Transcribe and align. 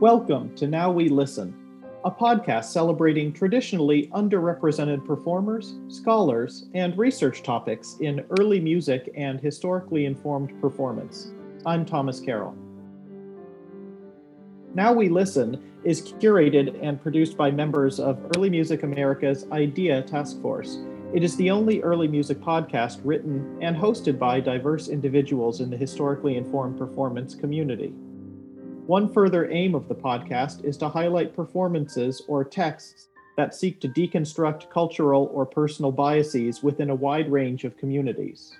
Welcome 0.00 0.54
to 0.54 0.68
Now 0.68 0.92
We 0.92 1.08
Listen, 1.08 1.52
a 2.04 2.10
podcast 2.12 2.66
celebrating 2.66 3.32
traditionally 3.32 4.06
underrepresented 4.14 5.04
performers, 5.04 5.74
scholars, 5.88 6.66
and 6.74 6.96
research 6.96 7.42
topics 7.42 7.96
in 8.00 8.24
early 8.38 8.60
music 8.60 9.10
and 9.16 9.40
historically 9.40 10.04
informed 10.04 10.52
performance. 10.60 11.32
I'm 11.66 11.84
Thomas 11.84 12.20
Carroll. 12.20 12.54
Now 14.72 14.92
We 14.92 15.08
Listen 15.08 15.60
is 15.82 16.12
curated 16.12 16.78
and 16.80 17.02
produced 17.02 17.36
by 17.36 17.50
members 17.50 17.98
of 17.98 18.24
Early 18.36 18.50
Music 18.50 18.84
America's 18.84 19.46
IDEA 19.50 20.02
Task 20.02 20.40
Force. 20.40 20.78
It 21.12 21.24
is 21.24 21.34
the 21.34 21.50
only 21.50 21.82
early 21.82 22.06
music 22.06 22.38
podcast 22.38 23.00
written 23.02 23.58
and 23.60 23.76
hosted 23.76 24.16
by 24.16 24.38
diverse 24.38 24.86
individuals 24.86 25.60
in 25.60 25.70
the 25.70 25.76
historically 25.76 26.36
informed 26.36 26.78
performance 26.78 27.34
community. 27.34 27.92
One 28.88 29.12
further 29.12 29.50
aim 29.50 29.74
of 29.74 29.86
the 29.86 29.94
podcast 29.94 30.64
is 30.64 30.78
to 30.78 30.88
highlight 30.88 31.36
performances 31.36 32.22
or 32.26 32.42
texts 32.42 33.08
that 33.36 33.54
seek 33.54 33.82
to 33.82 33.88
deconstruct 33.88 34.70
cultural 34.70 35.30
or 35.34 35.44
personal 35.44 35.92
biases 35.92 36.62
within 36.62 36.88
a 36.88 36.94
wide 36.94 37.30
range 37.30 37.64
of 37.64 37.76
communities. 37.76 38.56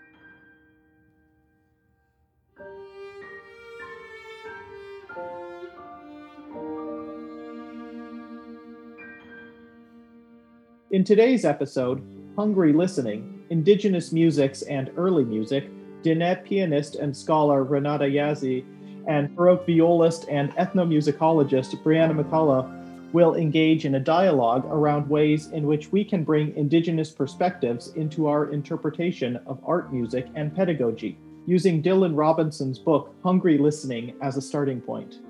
In 10.90 11.04
today's 11.04 11.46
episode, 11.46 12.02
Hungry 12.36 12.74
Listening, 12.74 13.46
Indigenous 13.48 14.12
Musics 14.12 14.60
and 14.60 14.90
Early 14.94 15.24
Music, 15.24 15.70
Diné 16.02 16.44
pianist 16.44 16.96
and 16.96 17.16
scholar 17.16 17.64
Renata 17.64 18.04
Yazzie 18.04 18.66
and 19.08 19.34
Baroque 19.34 19.66
violist 19.66 20.28
and 20.28 20.54
ethnomusicologist 20.56 21.82
Breana 21.82 22.14
McCullough 22.14 23.12
will 23.12 23.36
engage 23.36 23.86
in 23.86 23.94
a 23.94 24.00
dialogue 24.00 24.66
around 24.66 25.08
ways 25.08 25.46
in 25.48 25.66
which 25.66 25.90
we 25.90 26.04
can 26.04 26.22
bring 26.22 26.54
Indigenous 26.56 27.10
perspectives 27.10 27.88
into 27.94 28.26
our 28.26 28.52
interpretation 28.52 29.40
of 29.46 29.60
art 29.64 29.92
music 29.92 30.26
and 30.34 30.54
pedagogy, 30.54 31.18
using 31.46 31.82
Dylan 31.82 32.14
Robinson's 32.14 32.78
book, 32.78 33.14
Hungry 33.24 33.56
Listening, 33.56 34.14
as 34.20 34.36
a 34.36 34.42
starting 34.42 34.80
point. 34.80 35.20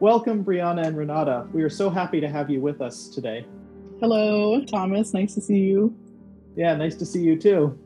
Welcome, 0.00 0.44
Breana 0.44 0.86
and 0.86 0.96
Renata. 0.96 1.48
We 1.52 1.62
are 1.62 1.70
so 1.70 1.88
happy 1.88 2.20
to 2.20 2.28
have 2.28 2.50
you 2.50 2.60
with 2.60 2.82
us 2.82 3.08
today. 3.08 3.46
Hello, 4.00 4.62
Thomas. 4.64 5.14
Nice 5.14 5.34
to 5.34 5.40
see 5.40 5.60
you. 5.60 5.96
Yeah, 6.56 6.76
nice 6.76 6.94
to 6.96 7.06
see 7.06 7.22
you 7.22 7.38
too. 7.38 7.78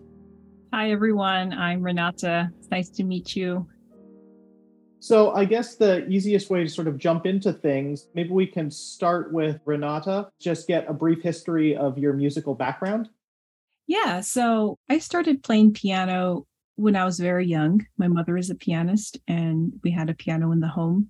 Hi, 0.75 0.91
everyone. 0.91 1.53
I'm 1.53 1.83
Renata. 1.83 2.51
It's 2.59 2.71
nice 2.71 2.89
to 2.91 3.05
meet 3.05 3.37
you. 3.37 3.69
So, 5.03 5.33
I 5.33 5.47
guess 5.47 5.75
the 5.75 6.07
easiest 6.07 6.49
way 6.49 6.63
to 6.63 6.69
sort 6.69 6.87
of 6.87 6.97
jump 6.97 7.27
into 7.27 7.53
things, 7.53 8.07
maybe 8.15 8.31
we 8.31 8.47
can 8.47 8.71
start 8.71 9.33
with 9.33 9.59
Renata, 9.65 10.29
just 10.41 10.69
get 10.69 10.89
a 10.89 10.93
brief 10.93 11.21
history 11.21 11.75
of 11.75 11.99
your 11.99 12.13
musical 12.13 12.55
background. 12.55 13.09
Yeah, 13.89 14.21
so 14.21 14.79
I 14.89 14.99
started 15.01 15.43
playing 15.43 15.75
piano 15.75 16.47
when 16.77 16.95
I 16.95 17.05
was 17.05 17.19
very 17.19 17.49
young. 17.49 17.85
My 17.99 18.07
mother 18.07 18.37
is 18.37 18.49
a 18.49 18.55
pianist, 18.55 19.19
and 19.27 19.73
we 19.83 19.91
had 19.91 20.09
a 20.09 20.15
piano 20.15 20.53
in 20.53 20.61
the 20.61 20.69
home. 20.69 21.09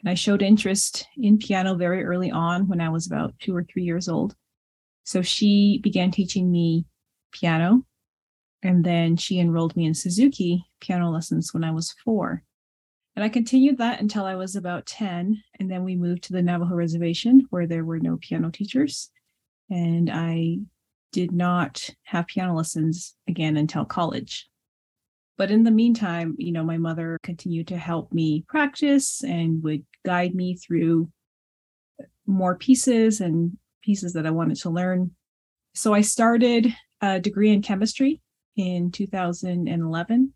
And 0.00 0.08
I 0.10 0.14
showed 0.14 0.42
interest 0.42 1.06
in 1.16 1.38
piano 1.38 1.76
very 1.76 2.02
early 2.02 2.32
on 2.32 2.66
when 2.66 2.80
I 2.80 2.88
was 2.88 3.06
about 3.06 3.38
two 3.38 3.54
or 3.54 3.62
three 3.62 3.84
years 3.84 4.08
old. 4.08 4.34
So 5.04 5.22
she 5.22 5.78
began 5.84 6.10
teaching 6.10 6.50
me 6.50 6.84
piano. 7.30 7.86
And 8.64 8.82
then 8.82 9.16
she 9.16 9.38
enrolled 9.38 9.76
me 9.76 9.86
in 9.86 9.94
Suzuki 9.94 10.64
piano 10.80 11.12
lessons 11.12 11.54
when 11.54 11.62
I 11.62 11.70
was 11.70 11.94
four. 12.04 12.42
And 13.16 13.24
I 13.24 13.28
continued 13.28 13.78
that 13.78 14.00
until 14.00 14.24
I 14.24 14.34
was 14.34 14.56
about 14.56 14.86
10. 14.86 15.42
And 15.60 15.70
then 15.70 15.84
we 15.84 15.94
moved 15.94 16.24
to 16.24 16.32
the 16.32 16.42
Navajo 16.42 16.74
reservation 16.74 17.46
where 17.50 17.66
there 17.66 17.84
were 17.84 18.00
no 18.00 18.18
piano 18.20 18.50
teachers. 18.50 19.10
And 19.70 20.10
I 20.10 20.58
did 21.12 21.30
not 21.30 21.90
have 22.02 22.26
piano 22.26 22.56
lessons 22.56 23.14
again 23.28 23.56
until 23.56 23.84
college. 23.84 24.48
But 25.36 25.50
in 25.50 25.62
the 25.62 25.70
meantime, 25.70 26.34
you 26.38 26.52
know, 26.52 26.64
my 26.64 26.76
mother 26.76 27.18
continued 27.22 27.68
to 27.68 27.76
help 27.76 28.12
me 28.12 28.44
practice 28.48 29.22
and 29.22 29.62
would 29.62 29.84
guide 30.04 30.34
me 30.34 30.56
through 30.56 31.10
more 32.26 32.56
pieces 32.56 33.20
and 33.20 33.56
pieces 33.82 34.12
that 34.14 34.26
I 34.26 34.30
wanted 34.30 34.56
to 34.58 34.70
learn. 34.70 35.12
So 35.74 35.92
I 35.92 36.00
started 36.00 36.74
a 37.00 37.20
degree 37.20 37.52
in 37.52 37.62
chemistry 37.62 38.20
in 38.56 38.90
2011 38.90 40.32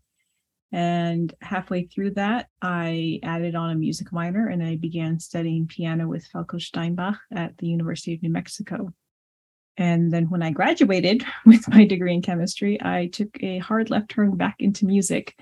and 0.71 1.33
halfway 1.41 1.85
through 1.85 2.11
that, 2.11 2.47
I 2.61 3.19
added 3.23 3.55
on 3.55 3.71
a 3.71 3.75
music 3.75 4.11
minor 4.11 4.47
and 4.47 4.63
I 4.63 4.75
began 4.75 5.19
studying 5.19 5.67
piano 5.67 6.07
with 6.07 6.29
Falko 6.31 6.61
Steinbach 6.61 7.17
at 7.33 7.57
the 7.57 7.67
University 7.67 8.13
of 8.13 8.21
New 8.21 8.29
Mexico. 8.29 8.93
And 9.77 10.11
then 10.11 10.29
when 10.29 10.43
I 10.43 10.51
graduated 10.51 11.23
with 11.45 11.67
my 11.69 11.85
degree 11.85 12.13
in 12.13 12.21
chemistry, 12.21 12.79
I 12.81 13.07
took 13.07 13.29
a 13.41 13.57
hard 13.59 13.89
left 13.89 14.09
turn 14.09 14.37
back 14.37 14.57
into 14.59 14.85
music. 14.85 15.35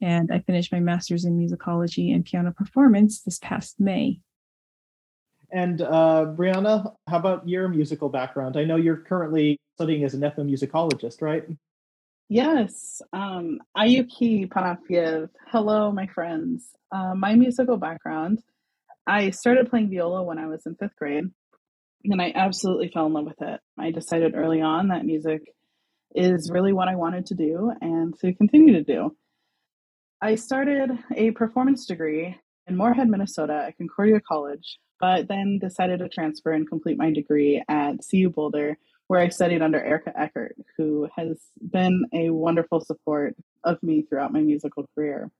And 0.00 0.32
I 0.32 0.38
finished 0.38 0.72
my 0.72 0.80
master's 0.80 1.26
in 1.26 1.38
musicology 1.38 2.14
and 2.14 2.24
piano 2.24 2.52
performance 2.52 3.20
this 3.20 3.38
past 3.38 3.78
May. 3.78 4.20
And 5.52 5.82
uh, 5.82 6.26
Breana, 6.36 6.94
how 7.06 7.18
about 7.18 7.46
your 7.46 7.68
musical 7.68 8.08
background? 8.08 8.56
I 8.56 8.64
know 8.64 8.76
you're 8.76 8.96
currently 8.96 9.58
studying 9.74 10.04
as 10.04 10.14
an 10.14 10.22
ethnomusicologist, 10.22 11.20
right? 11.20 11.44
Yes, 12.32 13.02
um, 13.12 13.58
Ayuki 13.76 14.48
Panafiev. 14.48 15.30
Hello, 15.48 15.90
my 15.90 16.06
friends. 16.06 16.64
Uh, 16.92 17.12
my 17.16 17.34
musical 17.34 17.76
background 17.76 18.38
I 19.04 19.30
started 19.30 19.68
playing 19.68 19.90
viola 19.90 20.22
when 20.22 20.38
I 20.38 20.46
was 20.46 20.64
in 20.64 20.76
fifth 20.76 20.94
grade, 20.94 21.24
and 22.04 22.22
I 22.22 22.32
absolutely 22.32 22.86
fell 22.86 23.06
in 23.06 23.14
love 23.14 23.24
with 23.24 23.42
it. 23.42 23.60
I 23.76 23.90
decided 23.90 24.36
early 24.36 24.60
on 24.60 24.88
that 24.88 25.04
music 25.04 25.42
is 26.14 26.52
really 26.52 26.72
what 26.72 26.86
I 26.86 26.94
wanted 26.94 27.26
to 27.26 27.34
do 27.34 27.72
and 27.80 28.16
to 28.20 28.32
continue 28.32 28.74
to 28.74 28.84
do. 28.84 29.16
I 30.22 30.36
started 30.36 30.90
a 31.16 31.32
performance 31.32 31.84
degree 31.84 32.38
in 32.68 32.76
Moorhead, 32.76 33.08
Minnesota 33.08 33.64
at 33.66 33.76
Concordia 33.76 34.20
College, 34.20 34.78
but 35.00 35.26
then 35.26 35.58
decided 35.60 35.98
to 35.98 36.08
transfer 36.08 36.52
and 36.52 36.68
complete 36.68 36.96
my 36.96 37.10
degree 37.10 37.60
at 37.68 37.96
CU 38.08 38.30
Boulder 38.30 38.78
where 39.10 39.18
I 39.18 39.28
studied 39.28 39.60
under 39.60 39.82
Erika 39.82 40.12
Eckert, 40.16 40.54
who 40.76 41.08
has 41.16 41.36
been 41.60 42.04
a 42.14 42.30
wonderful 42.30 42.80
support 42.80 43.34
of 43.64 43.82
me 43.82 44.02
throughout 44.02 44.32
my 44.32 44.38
musical 44.38 44.86
career. 44.94 45.32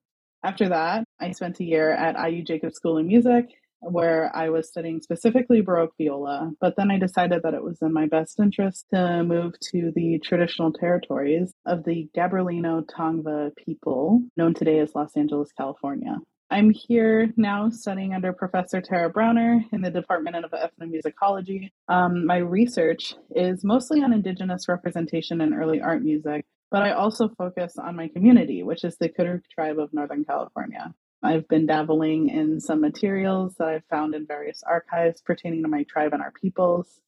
After 0.42 0.70
that, 0.70 1.04
I 1.20 1.30
spent 1.30 1.60
a 1.60 1.64
year 1.64 1.92
at 1.92 2.18
IU 2.18 2.42
Jacobs 2.42 2.74
School 2.74 2.98
of 2.98 3.06
Music, 3.06 3.44
where 3.78 4.34
I 4.34 4.48
was 4.48 4.66
studying 4.66 5.00
specifically 5.00 5.60
Baroque 5.60 5.92
viola, 5.96 6.50
but 6.60 6.74
then 6.76 6.90
I 6.90 6.98
decided 6.98 7.44
that 7.44 7.54
it 7.54 7.62
was 7.62 7.78
in 7.80 7.92
my 7.92 8.06
best 8.06 8.40
interest 8.40 8.86
to 8.92 9.22
move 9.22 9.54
to 9.70 9.92
the 9.94 10.18
traditional 10.18 10.72
territories 10.72 11.52
of 11.64 11.84
the 11.84 12.08
Gabrielino 12.12 12.84
Tongva 12.84 13.52
people, 13.54 14.20
known 14.36 14.52
today 14.52 14.80
as 14.80 14.96
Los 14.96 15.16
Angeles, 15.16 15.52
California. 15.56 16.16
I'm 16.52 16.70
here 16.70 17.32
now 17.36 17.70
studying 17.70 18.12
under 18.12 18.32
Professor 18.32 18.80
Tara 18.80 19.08
Browner 19.08 19.64
in 19.72 19.82
the 19.82 19.90
Department 19.90 20.34
of 20.34 20.50
Ethnomusicology. 20.50 21.70
Um, 21.86 22.26
my 22.26 22.38
research 22.38 23.14
is 23.36 23.62
mostly 23.62 24.02
on 24.02 24.12
Indigenous 24.12 24.66
representation 24.68 25.40
in 25.40 25.54
early 25.54 25.80
art 25.80 26.02
music, 26.02 26.44
but 26.72 26.82
I 26.82 26.90
also 26.90 27.28
focus 27.28 27.76
on 27.78 27.94
my 27.94 28.08
community, 28.08 28.64
which 28.64 28.82
is 28.82 28.96
the 28.98 29.08
Karuk 29.08 29.42
tribe 29.54 29.78
of 29.78 29.92
Northern 29.92 30.24
California. 30.24 30.92
I've 31.22 31.46
been 31.46 31.66
dabbling 31.66 32.30
in 32.30 32.58
some 32.58 32.80
materials 32.80 33.54
that 33.60 33.68
I've 33.68 33.84
found 33.88 34.16
in 34.16 34.26
various 34.26 34.64
archives 34.66 35.20
pertaining 35.20 35.62
to 35.62 35.68
my 35.68 35.84
tribe 35.84 36.14
and 36.14 36.22
our 36.22 36.32
peoples, 36.32 36.98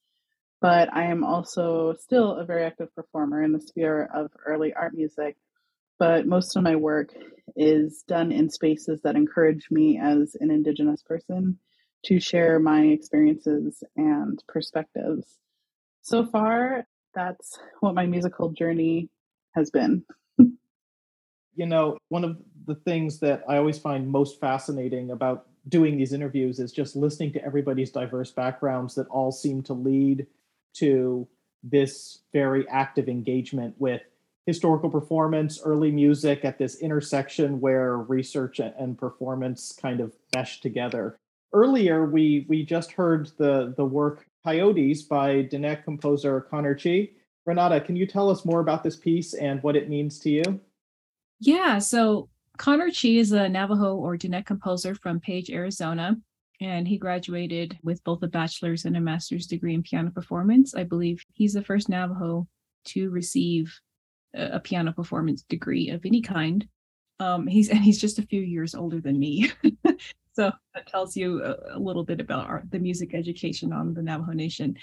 but 0.61 0.87
I 0.93 1.07
am 1.07 1.25
also 1.25 1.95
still 1.99 2.37
a 2.37 2.45
very 2.45 2.63
active 2.63 2.95
performer 2.95 3.43
in 3.43 3.51
the 3.51 3.59
sphere 3.59 4.09
of 4.13 4.31
early 4.45 4.73
art 4.73 4.93
music 4.93 5.35
but 6.03 6.27
most 6.27 6.57
of 6.57 6.63
my 6.63 6.75
work 6.75 7.13
is 7.55 8.03
done 8.09 8.33
in 8.33 8.49
spaces 8.49 8.99
that 9.05 9.15
encourage 9.15 9.67
me 9.71 9.97
as 9.97 10.35
an 10.41 10.51
Indigenous 10.51 11.01
person 11.01 11.57
to 12.03 12.19
share 12.19 12.59
my 12.59 12.81
experiences 12.81 13.81
and 13.95 14.43
perspectives. 14.49 15.37
So 16.01 16.25
far, 16.25 16.85
that's 17.15 17.57
what 17.79 17.95
my 17.95 18.05
musical 18.05 18.49
journey 18.49 19.07
has 19.55 19.71
been. 19.71 20.03
you 21.55 21.65
know, 21.65 21.97
one 22.09 22.25
of 22.25 22.35
the 22.67 22.75
things 22.75 23.19
that 23.19 23.45
I 23.47 23.55
always 23.55 23.79
find 23.79 24.05
most 24.05 24.41
fascinating 24.41 25.11
about 25.11 25.45
doing 25.69 25.95
these 25.95 26.11
interviews 26.11 26.59
is 26.59 26.73
just 26.73 26.97
listening 26.97 27.31
to 27.31 27.45
everybody's 27.45 27.91
diverse 27.91 28.29
backgrounds 28.29 28.95
that 28.95 29.07
all 29.07 29.31
seem 29.31 29.63
to 29.63 29.73
lead 29.73 30.27
to 30.73 31.29
this 31.63 32.19
very 32.33 32.67
active 32.67 33.07
engagement 33.07 33.73
with 33.77 34.01
historical 34.45 34.89
performance, 34.89 35.59
early 35.63 35.91
music 35.91 36.43
at 36.43 36.57
this 36.57 36.75
intersection 36.79 37.59
where 37.59 37.97
research 37.97 38.59
and 38.59 38.97
performance 38.97 39.77
kind 39.79 39.99
of 39.99 40.13
mesh 40.35 40.59
together. 40.61 41.17
Earlier, 41.53 42.05
we 42.05 42.45
we 42.49 42.63
just 42.63 42.91
heard 42.91 43.31
the 43.37 43.73
the 43.77 43.85
work 43.85 44.25
Coyotes 44.43 45.03
by 45.03 45.43
Diné 45.43 45.83
composer 45.83 46.41
Connor 46.41 46.75
Chee. 46.75 47.13
Renata, 47.45 47.79
can 47.79 47.95
you 47.95 48.05
tell 48.05 48.29
us 48.29 48.45
more 48.45 48.59
about 48.59 48.83
this 48.83 48.95
piece 48.95 49.33
and 49.33 49.61
what 49.63 49.75
it 49.75 49.89
means 49.89 50.19
to 50.19 50.29
you? 50.29 50.59
Yeah, 51.39 51.79
so 51.79 52.29
Connor 52.57 52.89
Chee 52.89 53.19
is 53.19 53.31
a 53.31 53.49
Navajo 53.49 53.95
or 53.95 54.17
Diné 54.17 54.45
composer 54.45 54.95
from 54.95 55.19
Page, 55.19 55.49
Arizona, 55.49 56.15
and 56.61 56.87
he 56.87 56.97
graduated 56.97 57.77
with 57.83 58.03
both 58.03 58.23
a 58.23 58.27
bachelor's 58.27 58.85
and 58.85 58.95
a 58.95 59.01
master's 59.01 59.47
degree 59.47 59.73
in 59.73 59.83
piano 59.83 60.11
performance. 60.11 60.73
I 60.73 60.83
believe 60.83 61.23
he's 61.33 61.53
the 61.53 61.63
first 61.63 61.89
Navajo 61.89 62.47
to 62.85 63.09
receive 63.09 63.79
a, 64.33 64.59
piano 64.59 64.91
performance 64.91 65.43
degree 65.43 65.89
of 65.89 66.05
any 66.05 66.21
kind. 66.21 66.67
Um, 67.19 67.47
he's 67.47 67.69
and 67.69 67.79
he's 67.79 67.99
just 67.99 68.19
a 68.19 68.27
few 68.27 68.41
years 68.41 68.75
older 68.75 68.99
than 68.99 69.19
me. 69.19 69.51
so 70.33 70.51
that 70.73 70.87
tells 70.87 71.15
you 71.15 71.43
a, 71.43 71.77
a 71.77 71.79
little 71.79 72.03
bit 72.03 72.19
about 72.19 72.47
our, 72.47 72.63
the 72.69 72.79
music 72.79 73.13
education 73.13 73.71
on 73.71 73.93
the 73.93 74.01
Navajo 74.01 74.31
Nation. 74.31 74.75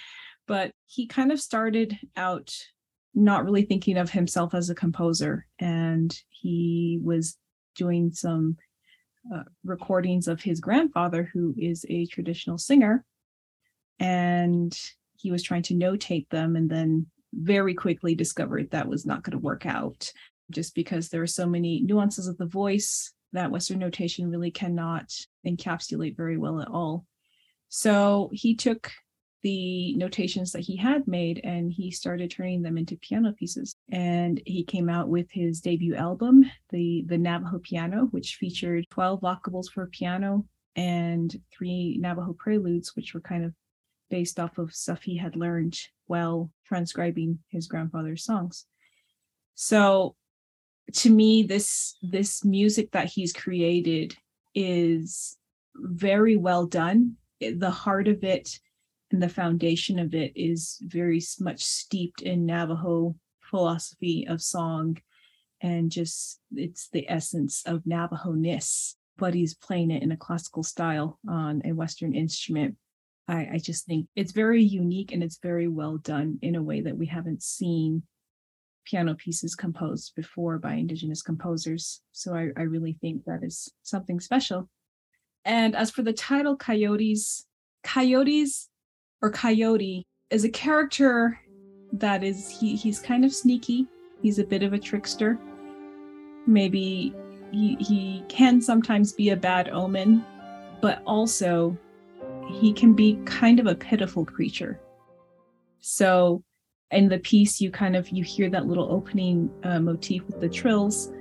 But 0.46 0.72
he 0.86 1.06
kind 1.06 1.32
of 1.32 1.40
started 1.40 1.98
out 2.16 2.54
not 3.14 3.44
really 3.44 3.62
thinking 3.62 3.98
of 3.98 4.10
himself 4.10 4.54
as 4.54 4.70
a 4.70 4.74
composer, 4.74 5.46
and 5.58 6.16
he 6.28 7.00
was 7.02 7.36
doing 7.74 8.12
some 8.12 8.56
uh, 9.34 9.42
recordings 9.64 10.28
of 10.28 10.40
his 10.40 10.60
grandfather, 10.60 11.28
who 11.32 11.54
is 11.58 11.84
a 11.88 12.06
traditional 12.06 12.58
singer, 12.58 13.04
and 13.98 14.78
he 15.16 15.30
was 15.30 15.42
trying 15.42 15.62
to 15.62 15.74
notate 15.74 16.28
them, 16.30 16.56
and 16.56 16.70
then 16.70 17.06
very 17.32 17.74
quickly 17.74 18.14
discovered 18.14 18.70
that 18.70 18.88
was 18.88 19.06
not 19.06 19.22
going 19.22 19.32
to 19.32 19.38
work 19.38 19.66
out, 19.66 20.12
just 20.50 20.74
because 20.74 21.08
there 21.08 21.22
are 21.22 21.26
so 21.26 21.46
many 21.46 21.80
nuances 21.80 22.26
of 22.26 22.38
the 22.38 22.46
voice 22.46 23.12
that 23.32 23.50
Western 23.50 23.78
notation 23.78 24.30
really 24.30 24.50
cannot 24.50 25.12
encapsulate 25.46 26.16
very 26.16 26.36
well 26.36 26.60
at 26.60 26.68
all. 26.68 27.06
So 27.68 28.30
he 28.32 28.56
took 28.56 28.90
the 29.42 29.94
notations 29.96 30.52
that 30.52 30.60
he 30.60 30.76
had 30.76 31.06
made 31.06 31.40
and 31.44 31.72
he 31.72 31.90
started 31.90 32.30
turning 32.30 32.62
them 32.62 32.76
into 32.76 32.96
piano 32.96 33.32
pieces 33.32 33.74
and 33.90 34.40
he 34.44 34.62
came 34.64 34.88
out 34.88 35.08
with 35.08 35.30
his 35.30 35.60
debut 35.60 35.94
album 35.94 36.44
the 36.70 37.04
the 37.06 37.16
navajo 37.16 37.58
piano 37.58 38.08
which 38.10 38.36
featured 38.36 38.84
12 38.90 39.20
vocables 39.20 39.70
for 39.70 39.86
piano 39.86 40.44
and 40.76 41.40
three 41.50 41.96
navajo 41.98 42.34
preludes 42.34 42.94
which 42.94 43.14
were 43.14 43.20
kind 43.20 43.44
of 43.44 43.54
based 44.10 44.38
off 44.40 44.58
of 44.58 44.74
stuff 44.74 45.02
he 45.02 45.16
had 45.16 45.36
learned 45.36 45.78
while 46.06 46.50
transcribing 46.66 47.38
his 47.48 47.66
grandfather's 47.66 48.24
songs 48.24 48.66
so 49.54 50.14
to 50.92 51.10
me 51.10 51.42
this 51.42 51.96
this 52.02 52.44
music 52.44 52.90
that 52.90 53.06
he's 53.06 53.32
created 53.32 54.16
is 54.54 55.36
very 55.76 56.36
well 56.36 56.66
done 56.66 57.14
the 57.40 57.70
heart 57.70 58.08
of 58.08 58.22
it 58.24 58.58
and 59.10 59.22
the 59.22 59.28
foundation 59.28 59.98
of 59.98 60.14
it 60.14 60.32
is 60.36 60.78
very 60.82 61.20
much 61.40 61.64
steeped 61.64 62.22
in 62.22 62.46
Navajo 62.46 63.16
philosophy 63.40 64.26
of 64.28 64.40
song 64.40 64.98
and 65.60 65.90
just 65.90 66.40
it's 66.52 66.88
the 66.88 67.08
essence 67.10 67.62
of 67.66 67.86
Navajo 67.86 68.32
ness, 68.32 68.96
but 69.18 69.34
he's 69.34 69.54
playing 69.54 69.90
it 69.90 70.02
in 70.02 70.12
a 70.12 70.16
classical 70.16 70.62
style 70.62 71.18
on 71.28 71.60
a 71.64 71.72
Western 71.72 72.14
instrument. 72.14 72.76
I, 73.30 73.48
I 73.54 73.58
just 73.58 73.86
think 73.86 74.08
it's 74.16 74.32
very 74.32 74.62
unique 74.62 75.12
and 75.12 75.22
it's 75.22 75.38
very 75.40 75.68
well 75.68 75.98
done 75.98 76.38
in 76.42 76.56
a 76.56 76.62
way 76.62 76.80
that 76.80 76.96
we 76.96 77.06
haven't 77.06 77.44
seen 77.44 78.02
piano 78.84 79.14
pieces 79.14 79.54
composed 79.54 80.14
before 80.16 80.58
by 80.58 80.74
Indigenous 80.74 81.22
composers. 81.22 82.02
So 82.10 82.34
I, 82.34 82.48
I 82.56 82.62
really 82.62 82.98
think 83.00 83.24
that 83.24 83.44
is 83.44 83.72
something 83.84 84.18
special. 84.18 84.68
And 85.44 85.76
as 85.76 85.92
for 85.92 86.02
the 86.02 86.12
title 86.12 86.56
Coyotes, 86.56 87.46
Coyotes 87.84 88.68
or 89.22 89.30
Coyote 89.30 90.04
is 90.30 90.44
a 90.44 90.50
character 90.50 91.38
that 91.92 92.24
is 92.24 92.50
he 92.50 92.74
he's 92.74 92.98
kind 92.98 93.24
of 93.24 93.32
sneaky. 93.32 93.86
He's 94.22 94.40
a 94.40 94.44
bit 94.44 94.64
of 94.64 94.72
a 94.72 94.78
trickster. 94.78 95.38
Maybe 96.46 97.14
he 97.52 97.76
he 97.76 98.24
can 98.28 98.60
sometimes 98.60 99.12
be 99.12 99.30
a 99.30 99.36
bad 99.36 99.68
omen, 99.68 100.24
but 100.80 101.02
also 101.06 101.78
he 102.52 102.72
can 102.72 102.94
be 102.94 103.20
kind 103.24 103.60
of 103.60 103.66
a 103.66 103.74
pitiful 103.74 104.24
creature. 104.24 104.80
So 105.80 106.42
in 106.90 107.08
the 107.08 107.18
piece 107.18 107.60
you 107.60 107.70
kind 107.70 107.96
of 107.96 108.08
you 108.10 108.24
hear 108.24 108.50
that 108.50 108.66
little 108.66 108.90
opening 108.90 109.50
uh, 109.62 109.78
motif 109.78 110.26
with 110.26 110.40
the 110.40 110.48
trills 110.48 111.12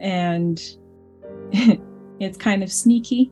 and 0.00 0.76
it's 2.20 2.38
kind 2.38 2.62
of 2.62 2.72
sneaky 2.72 3.30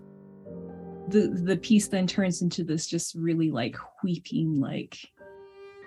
the 1.08 1.28
the 1.44 1.56
piece 1.56 1.88
then 1.88 2.06
turns 2.06 2.42
into 2.42 2.62
this 2.62 2.86
just 2.86 3.14
really 3.14 3.50
like 3.50 3.76
weeping 4.04 4.60
like 4.60 4.98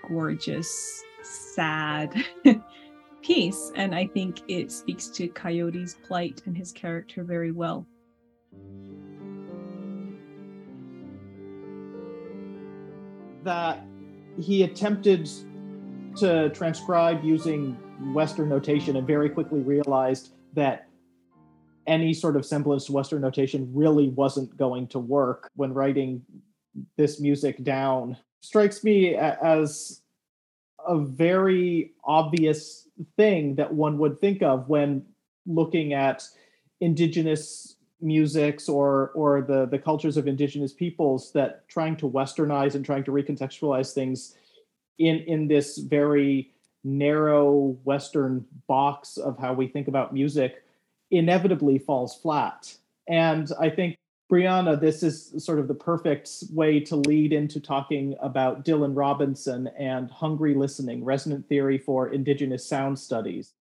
gorgeous 0.08 1.04
sad 1.22 2.14
piece 3.22 3.72
and 3.76 3.94
i 3.94 4.08
think 4.08 4.40
it 4.48 4.72
speaks 4.72 5.08
to 5.08 5.28
coyote's 5.28 5.96
plight 6.08 6.42
and 6.48 6.58
his 6.58 6.72
character 6.72 7.24
very 7.24 7.52
well 7.52 7.86
that 13.44 13.84
he 14.40 14.64
attempted 14.64 15.30
to 16.18 16.50
transcribe 16.50 17.24
using 17.24 17.78
western 18.14 18.50
notation 18.50 18.96
and 18.96 19.06
very 19.06 19.30
quickly 19.30 19.62
realized 19.62 20.34
that 20.54 20.88
any 21.88 22.14
sort 22.14 22.36
of 22.36 22.46
semblance 22.46 22.86
to 22.86 22.92
Western 22.92 23.22
notation 23.22 23.70
really 23.74 24.10
wasn't 24.10 24.56
going 24.58 24.88
to 24.88 25.00
work 25.00 25.50
when 25.56 25.74
writing 25.74 26.22
this 26.98 27.20
music 27.20 27.64
down. 27.64 28.18
Strikes 28.42 28.84
me 28.84 29.16
as 29.16 30.02
a 30.88 30.98
very 30.98 31.94
obvious 32.04 32.88
thing 33.18 33.56
that 33.56 33.74
one 33.74 33.98
would 33.98 34.20
think 34.20 34.42
of 34.42 34.68
when 34.70 35.06
looking 35.46 35.94
at 35.94 36.24
indigenous 36.80 37.76
musics 38.02 38.68
or 38.68 39.12
or 39.14 39.42
the 39.42 39.66
the 39.66 39.80
cultures 39.80 40.18
of 40.18 40.28
indigenous 40.28 40.74
peoples 40.74 41.32
that 41.34 41.68
trying 41.68 41.96
to 41.98 42.10
westernize 42.10 42.76
and 42.76 42.86
trying 42.86 43.04
to 43.04 43.12
recontextualize 43.12 43.94
things 43.94 44.36
in 44.98 45.20
in 45.20 45.48
this 45.48 45.78
very 45.78 46.52
narrow 46.84 47.78
western 47.84 48.46
box 48.68 49.18
of 49.18 49.38
how 49.38 49.54
we 49.54 49.68
think 49.68 49.88
about 49.88 50.14
music 50.14 50.64
inevitably 51.12 51.78
falls 51.78 52.16
flat. 52.16 52.76
And 53.08 53.52
I 53.60 53.70
think, 53.70 53.98
Breana, 54.32 54.80
this 54.80 55.04
is 55.04 55.34
sort 55.44 55.60
of 55.60 55.68
the 55.68 55.76
perfect 55.76 56.30
way 56.52 56.80
to 56.82 56.96
lead 56.96 57.34
into 57.34 57.60
talking 57.60 58.16
about 58.22 58.64
Dylan 58.64 58.94
Robinson 58.96 59.68
and 59.78 60.10
hungry 60.10 60.56
listening, 60.56 61.04
resonant 61.04 61.48
theory 61.50 61.78
for 61.78 62.08
indigenous 62.08 62.66
sound 62.66 62.98
studies. 62.98 63.54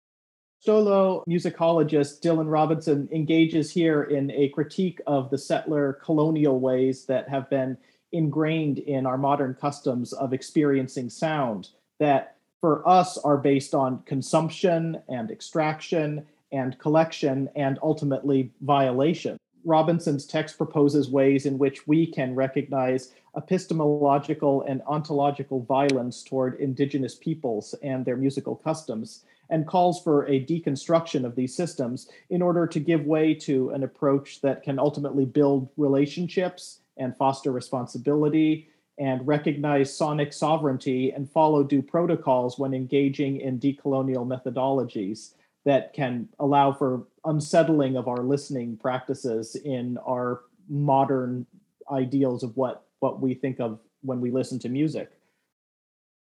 Stó:lō 0.62 1.24
musicologist 1.25 2.20
Dylan 2.20 2.51
Robinson 2.51 3.08
engages 3.13 3.72
here 3.72 4.04
in 4.04 4.30
a 4.32 4.50
critique 4.50 5.00
of 5.08 5.30
the 5.30 5.38
settler 5.38 5.94
colonial 5.94 6.60
ways 6.60 7.06
that 7.06 7.30
have 7.30 7.50
been 7.50 7.78
ingrained 8.12 8.80
in 8.80 9.06
our 9.06 9.18
modern 9.18 9.54
customs 9.54 10.12
of 10.12 10.34
experiencing 10.34 11.10
sound 11.10 11.70
that 12.00 12.36
for 12.60 12.86
us 12.86 13.18
are 13.20 13.38
based 13.38 13.74
on 13.74 14.04
consumption 14.04 15.01
and 15.08 15.32
extraction 15.32 16.25
and 16.51 16.78
collection 16.78 17.48
and 17.56 17.80
ultimately 17.82 18.51
violation. 18.60 19.38
Robinson's 19.63 20.25
text 20.25 20.58
proposes 20.58 21.10
ways 21.10 21.46
in 21.46 21.58
which 21.58 21.88
we 21.88 22.06
can 22.06 22.36
recognize 22.36 23.13
epistemological 23.38 24.63
and 24.63 24.82
ontological 24.88 25.62
violence 25.62 26.22
toward 26.22 26.60
indigenous 26.60 27.16
peoples 27.16 27.75
and 27.82 28.04
their 28.04 28.18
musical 28.18 28.58
customs, 28.58 29.24
and 29.50 29.68
calls 29.68 30.01
for 30.01 30.25
a 30.27 30.46
deconstruction 30.46 31.25
of 31.25 31.36
these 31.36 31.56
systems 31.56 32.10
in 32.29 32.41
order 32.41 32.68
to 32.68 32.79
give 32.79 33.06
way 33.06 33.34
to 33.34 33.70
an 33.72 33.84
approach 33.84 34.41
that 34.41 34.63
can 34.63 34.79
ultimately 34.79 35.25
build 35.25 35.70
relationships 35.77 36.82
and 36.98 37.15
foster 37.18 37.51
responsibility 37.51 38.70
and 39.00 39.25
recognize 39.25 39.96
sonic 39.96 40.34
sovereignty 40.34 41.12
and 41.12 41.32
follow 41.32 41.63
due 41.63 41.82
protocols 41.82 42.60
when 42.60 42.74
engaging 42.74 43.39
in 43.39 43.60
decolonial 43.60 44.27
methodologies 44.27 45.34
that 45.65 45.94
can 45.94 46.27
allow 46.39 46.72
for 46.72 47.06
unsettling 47.25 47.96
of 47.96 48.08
our 48.08 48.24
listening 48.24 48.77
practices 48.77 49.56
in 49.56 49.98
our 50.06 50.41
modern 50.68 51.46
ideals 51.91 52.44
of 52.44 52.56
what 52.56 52.84
what 53.00 53.22
we 53.22 53.34
think 53.34 53.60
of 53.60 53.79
when 54.01 54.20
we 54.20 54.32
listen 54.32 54.60
to 54.60 54.70
music. 54.70 55.12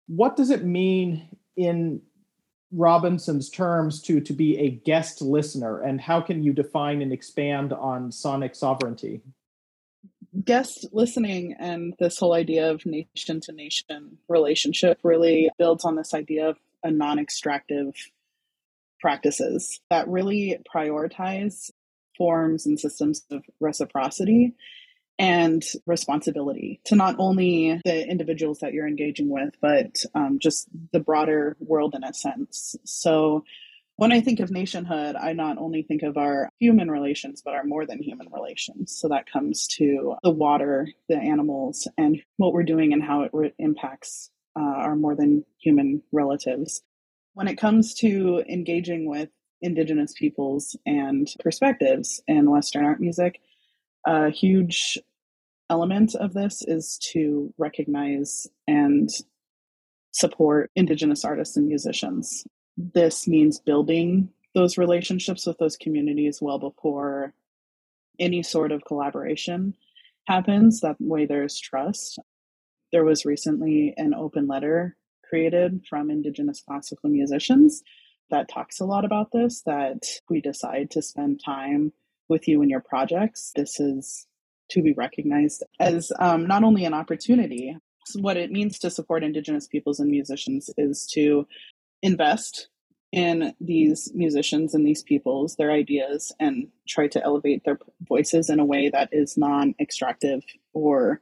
What 0.07 0.35
does 0.35 0.49
it 0.49 0.63
mean 0.63 1.27
in 1.57 2.01
robinson's 2.71 3.49
terms 3.49 4.01
to 4.01 4.21
to 4.21 4.33
be 4.33 4.57
a 4.57 4.69
guest 4.69 5.21
listener 5.21 5.81
and 5.81 5.99
how 5.99 6.21
can 6.21 6.43
you 6.43 6.53
define 6.53 7.01
and 7.01 7.11
expand 7.11 7.73
on 7.73 8.11
sonic 8.11 8.55
sovereignty? 8.55 9.21
Guest 10.45 10.87
listening 10.93 11.55
and 11.59 11.93
this 11.99 12.17
whole 12.17 12.33
idea 12.33 12.71
of 12.71 12.85
nation 12.85 13.41
to 13.41 13.51
nation 13.51 14.17
relationship 14.29 14.99
really 15.03 15.49
builds 15.57 15.83
on 15.83 15.95
this 15.95 16.13
idea 16.13 16.49
of 16.49 16.57
a 16.83 16.89
non-extractive 16.89 17.93
practices 19.01 19.81
that 19.89 20.07
really 20.07 20.57
prioritize 20.73 21.71
forms 22.17 22.65
and 22.65 22.79
systems 22.79 23.23
of 23.31 23.43
reciprocity 23.59 24.53
and 25.21 25.63
responsibility 25.85 26.81
to 26.83 26.95
not 26.95 27.15
only 27.19 27.79
the 27.85 28.07
individuals 28.09 28.57
that 28.59 28.73
you're 28.73 28.87
engaging 28.87 29.29
with, 29.29 29.53
but 29.61 30.03
um, 30.15 30.39
just 30.39 30.67
the 30.91 30.99
broader 30.99 31.55
world 31.59 31.93
in 31.93 32.03
a 32.03 32.11
sense. 32.11 32.75
So, 32.83 33.45
when 33.97 34.11
I 34.11 34.19
think 34.19 34.39
of 34.39 34.49
nationhood, 34.49 35.15
I 35.15 35.33
not 35.33 35.59
only 35.59 35.83
think 35.83 36.01
of 36.01 36.17
our 36.17 36.49
human 36.59 36.89
relations, 36.89 37.43
but 37.45 37.53
our 37.53 37.63
more 37.63 37.85
than 37.85 38.01
human 38.01 38.29
relations. 38.31 38.97
So 38.99 39.09
that 39.09 39.31
comes 39.31 39.67
to 39.77 40.15
the 40.23 40.31
water, 40.31 40.87
the 41.07 41.17
animals, 41.17 41.87
and 41.99 42.19
what 42.37 42.51
we're 42.51 42.63
doing 42.63 42.93
and 42.93 43.03
how 43.03 43.21
it 43.21 43.29
re- 43.31 43.53
impacts 43.59 44.31
uh, 44.59 44.63
our 44.63 44.95
more 44.95 45.15
than 45.15 45.45
human 45.59 46.01
relatives. 46.11 46.81
When 47.35 47.47
it 47.47 47.59
comes 47.59 47.93
to 47.95 48.43
engaging 48.49 49.07
with 49.07 49.29
Indigenous 49.61 50.13
peoples 50.13 50.75
and 50.83 51.31
perspectives 51.39 52.23
in 52.27 52.49
Western 52.49 52.85
art 52.85 52.99
music, 52.99 53.39
a 54.07 54.31
huge 54.31 54.97
element 55.71 56.13
of 56.13 56.33
this 56.33 56.61
is 56.67 56.99
to 57.13 57.51
recognize 57.57 58.47
and 58.67 59.09
support 60.11 60.69
Indigenous 60.75 61.25
artists 61.25 61.57
and 61.57 61.67
musicians 61.67 62.45
this 62.77 63.27
means 63.27 63.59
building 63.59 64.29
those 64.53 64.77
relationships 64.77 65.45
with 65.45 65.57
those 65.57 65.77
communities 65.77 66.39
well 66.41 66.59
before 66.59 67.33
any 68.19 68.43
sort 68.43 68.71
of 68.71 68.85
collaboration 68.85 69.75
happens. 70.27 70.81
That 70.81 70.97
way, 70.99 71.25
there's 71.25 71.59
trust. 71.59 72.19
There 72.91 73.05
was 73.05 73.25
recently 73.25 73.93
an 73.97 74.13
open 74.13 74.47
letter 74.47 74.97
created 75.27 75.81
from 75.89 76.11
Indigenous 76.11 76.61
classical 76.61 77.09
musicians 77.09 77.81
that 78.29 78.49
talks 78.49 78.79
a 78.79 78.85
lot 78.85 79.05
about 79.05 79.31
this 79.31 79.61
that 79.65 80.03
we 80.29 80.41
decide 80.41 80.91
to 80.91 81.01
spend 81.01 81.41
time 81.43 81.93
with 82.27 82.47
you 82.47 82.61
in 82.61 82.69
your 82.69 82.81
projects. 82.81 83.51
This 83.55 83.79
is 83.79 84.27
to 84.71 84.81
be 84.81 84.93
recognized 84.93 85.63
as 85.79 86.11
um, 86.19 86.47
not 86.47 86.63
only 86.63 86.85
an 86.85 86.93
opportunity, 86.93 87.77
so 88.05 88.19
what 88.19 88.37
it 88.37 88.51
means 88.51 88.79
to 88.79 88.89
support 88.89 89.23
Indigenous 89.23 89.67
peoples 89.67 89.99
and 89.99 90.09
musicians 90.09 90.69
is 90.77 91.07
to 91.13 91.47
invest 92.01 92.67
in 93.11 93.53
these 93.59 94.11
musicians 94.15 94.73
and 94.73 94.87
these 94.87 95.03
peoples, 95.03 95.55
their 95.57 95.71
ideas, 95.71 96.31
and 96.39 96.69
try 96.87 97.07
to 97.09 97.23
elevate 97.23 97.63
their 97.65 97.77
voices 98.07 98.49
in 98.49 98.59
a 98.59 98.65
way 98.65 98.89
that 98.89 99.09
is 99.11 99.37
non-extractive 99.37 100.43
or 100.73 101.21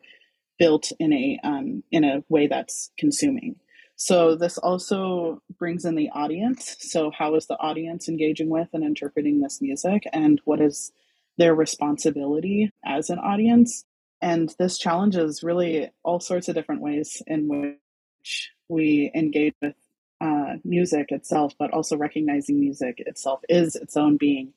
built 0.60 0.92
in 1.00 1.12
a 1.14 1.40
um, 1.44 1.84
in 1.92 2.04
a 2.04 2.24
way 2.30 2.48
that's 2.48 2.92
consuming. 2.98 3.56
So 3.96 4.36
this 4.36 4.58
also 4.58 5.42
brings 5.58 5.84
in 5.84 5.96
the 5.96 6.10
audience. 6.12 6.78
So 6.80 7.12
how 7.12 7.36
is 7.36 7.48
the 7.48 7.58
audience 7.58 8.08
engaging 8.08 8.50
with 8.50 8.70
and 8.74 8.84
interpreting 8.84 9.42
this 9.42 9.62
music, 9.62 10.04
and 10.14 10.40
what 10.46 10.62
is 10.62 10.92
their 11.40 11.56
responsibility 11.56 12.72
as 12.86 13.10
an 13.10 13.18
audience? 13.18 13.86
And 14.22 14.54
this 14.60 14.78
challenges 14.78 15.44
really 15.44 15.90
all 16.04 16.20
sorts 16.20 16.50
of 16.50 16.56
different 16.56 16.82
ways 16.82 17.24
in 17.26 17.48
which 17.48 18.52
we 18.68 19.12
engage 19.16 19.56
with 19.62 19.76
uh, 20.22 20.56
music 20.64 21.08
itself, 21.12 21.54
but 21.58 21.72
also 21.72 21.96
recognizing 21.96 22.60
music 22.60 22.96
itself 23.00 23.40
is 23.48 23.76
its 23.76 23.96
own 23.96 24.18
being 24.18 24.54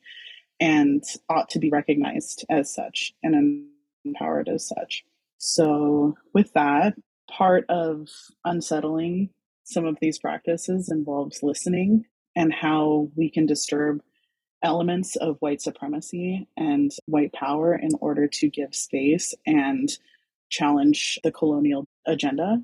and 0.60 1.02
ought 1.28 1.48
to 1.50 1.58
be 1.58 1.70
recognized 1.70 2.44
as 2.50 2.74
such 2.74 3.14
and 3.22 3.66
empowered 4.04 4.48
as 4.48 4.66
such. 4.66 5.04
So, 5.38 6.16
with 6.34 6.52
that, 6.54 6.94
part 7.30 7.64
of 7.68 8.08
unsettling 8.44 9.30
some 9.64 9.86
of 9.86 9.98
these 10.00 10.18
practices 10.18 10.90
involves 10.90 11.42
listening 11.42 12.04
and 12.34 12.52
how 12.52 13.08
we 13.16 13.30
can 13.30 13.46
disturb 13.46 14.02
elements 14.62 15.16
of 15.16 15.36
white 15.40 15.60
supremacy 15.60 16.48
and 16.56 16.92
white 17.06 17.32
power 17.32 17.74
in 17.74 17.90
order 18.00 18.26
to 18.28 18.48
give 18.48 18.74
space 18.74 19.34
and 19.46 19.98
challenge 20.48 21.18
the 21.24 21.32
colonial 21.32 21.86
agenda 22.06 22.62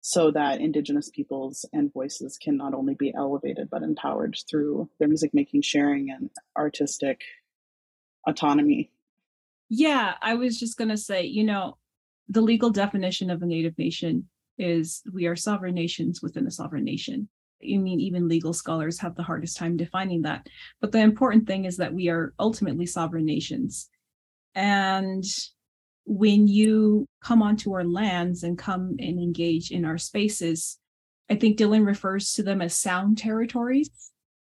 so 0.00 0.30
that 0.30 0.60
indigenous 0.60 1.10
peoples 1.10 1.66
and 1.72 1.92
voices 1.92 2.38
can 2.38 2.56
not 2.56 2.72
only 2.74 2.94
be 2.94 3.12
elevated 3.14 3.68
but 3.70 3.82
empowered 3.82 4.36
through 4.48 4.88
their 4.98 5.08
music 5.08 5.34
making 5.34 5.60
sharing 5.60 6.10
and 6.10 6.30
artistic 6.56 7.20
autonomy. 8.26 8.90
Yeah 9.68 10.14
i 10.22 10.34
was 10.34 10.58
just 10.58 10.78
going 10.78 10.88
to 10.88 10.96
say 10.96 11.24
you 11.24 11.44
know 11.44 11.76
the 12.28 12.40
legal 12.40 12.70
definition 12.70 13.30
of 13.30 13.42
a 13.42 13.46
native 13.46 13.76
nation 13.78 14.28
is 14.58 15.02
we 15.12 15.26
are 15.26 15.36
sovereign 15.36 15.74
nations 15.74 16.22
within 16.22 16.46
a 16.46 16.50
sovereign 16.50 16.84
nation 16.84 17.28
I 17.62 17.76
mean, 17.76 18.00
even 18.00 18.28
legal 18.28 18.52
scholars 18.52 18.98
have 19.00 19.14
the 19.16 19.22
hardest 19.22 19.56
time 19.56 19.76
defining 19.76 20.22
that. 20.22 20.46
But 20.80 20.92
the 20.92 21.00
important 21.00 21.46
thing 21.46 21.64
is 21.64 21.76
that 21.78 21.94
we 21.94 22.08
are 22.08 22.32
ultimately 22.38 22.86
sovereign 22.86 23.24
nations. 23.24 23.88
And 24.54 25.24
when 26.04 26.46
you 26.46 27.06
come 27.22 27.42
onto 27.42 27.72
our 27.72 27.84
lands 27.84 28.42
and 28.42 28.56
come 28.56 28.96
and 28.98 29.18
engage 29.18 29.70
in 29.70 29.84
our 29.84 29.98
spaces, 29.98 30.78
I 31.28 31.34
think 31.34 31.58
Dylan 31.58 31.84
refers 31.84 32.32
to 32.34 32.42
them 32.42 32.62
as 32.62 32.74
sound 32.74 33.18
territories. 33.18 33.90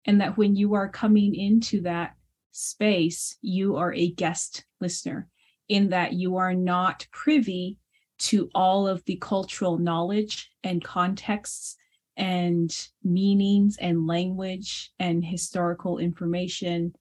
And 0.05 0.19
that 0.19 0.38
when 0.38 0.55
you 0.55 0.74
are 0.74 0.89
coming 0.89 1.36
into 1.36 1.81
that 1.81 2.15
space, 2.51 3.38
you 3.41 3.77
are 3.77 3.93
a 3.93 4.12
guest 4.12 4.65
listener, 4.81 5.29
in 5.69 5.89
that 5.89 6.13
you 6.13 6.38
are 6.38 6.53
not 6.53 7.07
privy 7.12 7.77
to 8.19 8.50
all 8.53 8.88
of 8.88 9.03
the 9.05 9.17
cultural 9.17 9.77
knowledge 9.77 10.51
and 10.63 10.83
contexts 10.83 11.77
and 12.15 12.75
meanings 13.03 13.77
and 13.79 14.08
language 14.08 14.91
and 15.00 15.24
historical 15.24 15.98
information 15.98 16.93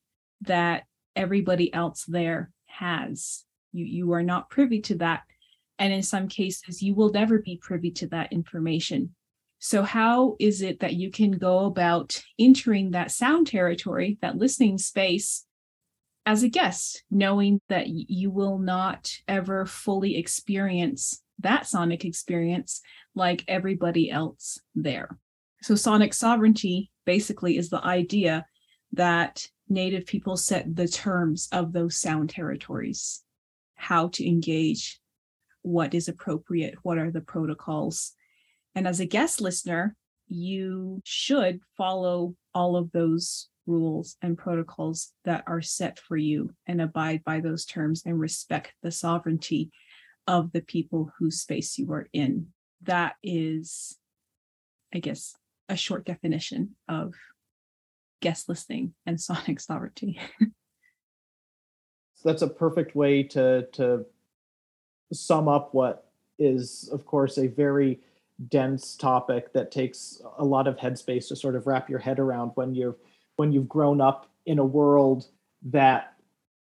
that 0.42 0.84
everybody 1.14 1.72
else 1.72 2.04
there 2.04 2.50
has. 2.66 3.44
You 3.72 3.84
you 3.84 4.12
are 4.12 4.22
not 4.22 4.50
privy 4.50 4.80
to 4.82 4.96
that. 4.96 5.22
And 5.78 5.92
in 5.92 6.02
some 6.02 6.28
cases 6.28 6.82
you 6.82 6.94
will 6.94 7.10
never 7.10 7.38
be 7.38 7.56
privy 7.56 7.90
to 7.92 8.06
that 8.08 8.32
information. 8.32 9.14
So 9.58 9.82
how 9.82 10.36
is 10.40 10.60
it 10.60 10.80
that 10.80 10.94
you 10.94 11.10
can 11.10 11.32
go 11.32 11.66
about 11.66 12.20
entering 12.38 12.90
that 12.90 13.12
sound 13.12 13.46
territory 13.46 14.18
that 14.20 14.36
listening 14.36 14.78
space 14.78 15.46
as 16.26 16.42
a 16.42 16.48
guest 16.48 17.04
knowing 17.10 17.60
that 17.68 17.88
you 17.88 18.30
will 18.30 18.58
not 18.58 19.12
ever 19.28 19.66
fully 19.66 20.16
experience 20.16 21.21
that 21.38 21.66
sonic 21.66 22.04
experience 22.04 22.80
like 23.14 23.44
everybody 23.48 24.10
else 24.10 24.58
there 24.74 25.18
so 25.62 25.74
sonic 25.74 26.14
sovereignty 26.14 26.90
basically 27.04 27.56
is 27.56 27.70
the 27.70 27.84
idea 27.84 28.44
that 28.92 29.46
native 29.68 30.06
people 30.06 30.36
set 30.36 30.76
the 30.76 30.88
terms 30.88 31.48
of 31.52 31.72
those 31.72 31.96
sound 31.96 32.30
territories 32.30 33.22
how 33.82 34.06
to 34.06 34.26
engage, 34.26 35.00
what 35.62 35.92
is 35.92 36.06
appropriate, 36.06 36.76
what 36.82 36.98
are 36.98 37.10
the 37.10 37.20
protocols. 37.20 38.12
And 38.76 38.86
as 38.86 39.00
a 39.00 39.06
guest 39.06 39.40
listener, 39.40 39.96
you 40.28 41.02
should 41.04 41.60
follow 41.76 42.36
all 42.54 42.76
of 42.76 42.92
those 42.92 43.48
rules 43.66 44.16
and 44.22 44.38
protocols 44.38 45.10
that 45.24 45.42
are 45.48 45.60
set 45.60 45.98
for 45.98 46.16
you 46.16 46.50
and 46.66 46.80
abide 46.80 47.24
by 47.24 47.40
those 47.40 47.64
terms 47.64 48.02
and 48.06 48.20
respect 48.20 48.72
the 48.82 48.92
sovereignty 48.92 49.72
of 50.26 50.52
the 50.52 50.62
people 50.62 51.12
whose 51.18 51.40
space 51.40 51.78
you 51.78 51.92
are 51.92 52.08
in. 52.12 52.48
That 52.82 53.14
is, 53.22 53.98
I 54.94 54.98
guess, 54.98 55.34
a 55.68 55.76
short 55.76 56.04
definition 56.04 56.76
of 56.88 57.14
guest 58.20 58.48
listening 58.48 58.94
and 59.06 59.20
sonic 59.20 59.60
sovereignty. 59.60 60.18
that's 62.24 62.42
a 62.42 62.48
perfect 62.48 62.94
way 62.94 63.22
to 63.22 63.66
to 63.72 64.06
sum 65.12 65.48
up 65.48 65.74
what 65.74 66.08
is 66.38 66.88
of 66.92 67.04
course 67.04 67.36
a 67.36 67.48
very 67.48 68.00
dense 68.48 68.96
topic 68.96 69.52
that 69.52 69.70
takes 69.70 70.22
a 70.38 70.44
lot 70.44 70.66
of 70.66 70.76
headspace 70.76 71.28
to 71.28 71.36
sort 71.36 71.54
of 71.54 71.66
wrap 71.66 71.90
your 71.90 71.98
head 71.98 72.18
around 72.18 72.50
when 72.54 72.74
you're 72.74 72.96
when 73.36 73.52
you've 73.52 73.68
grown 73.68 74.00
up 74.00 74.30
in 74.46 74.58
a 74.58 74.64
world 74.64 75.26
that 75.62 76.14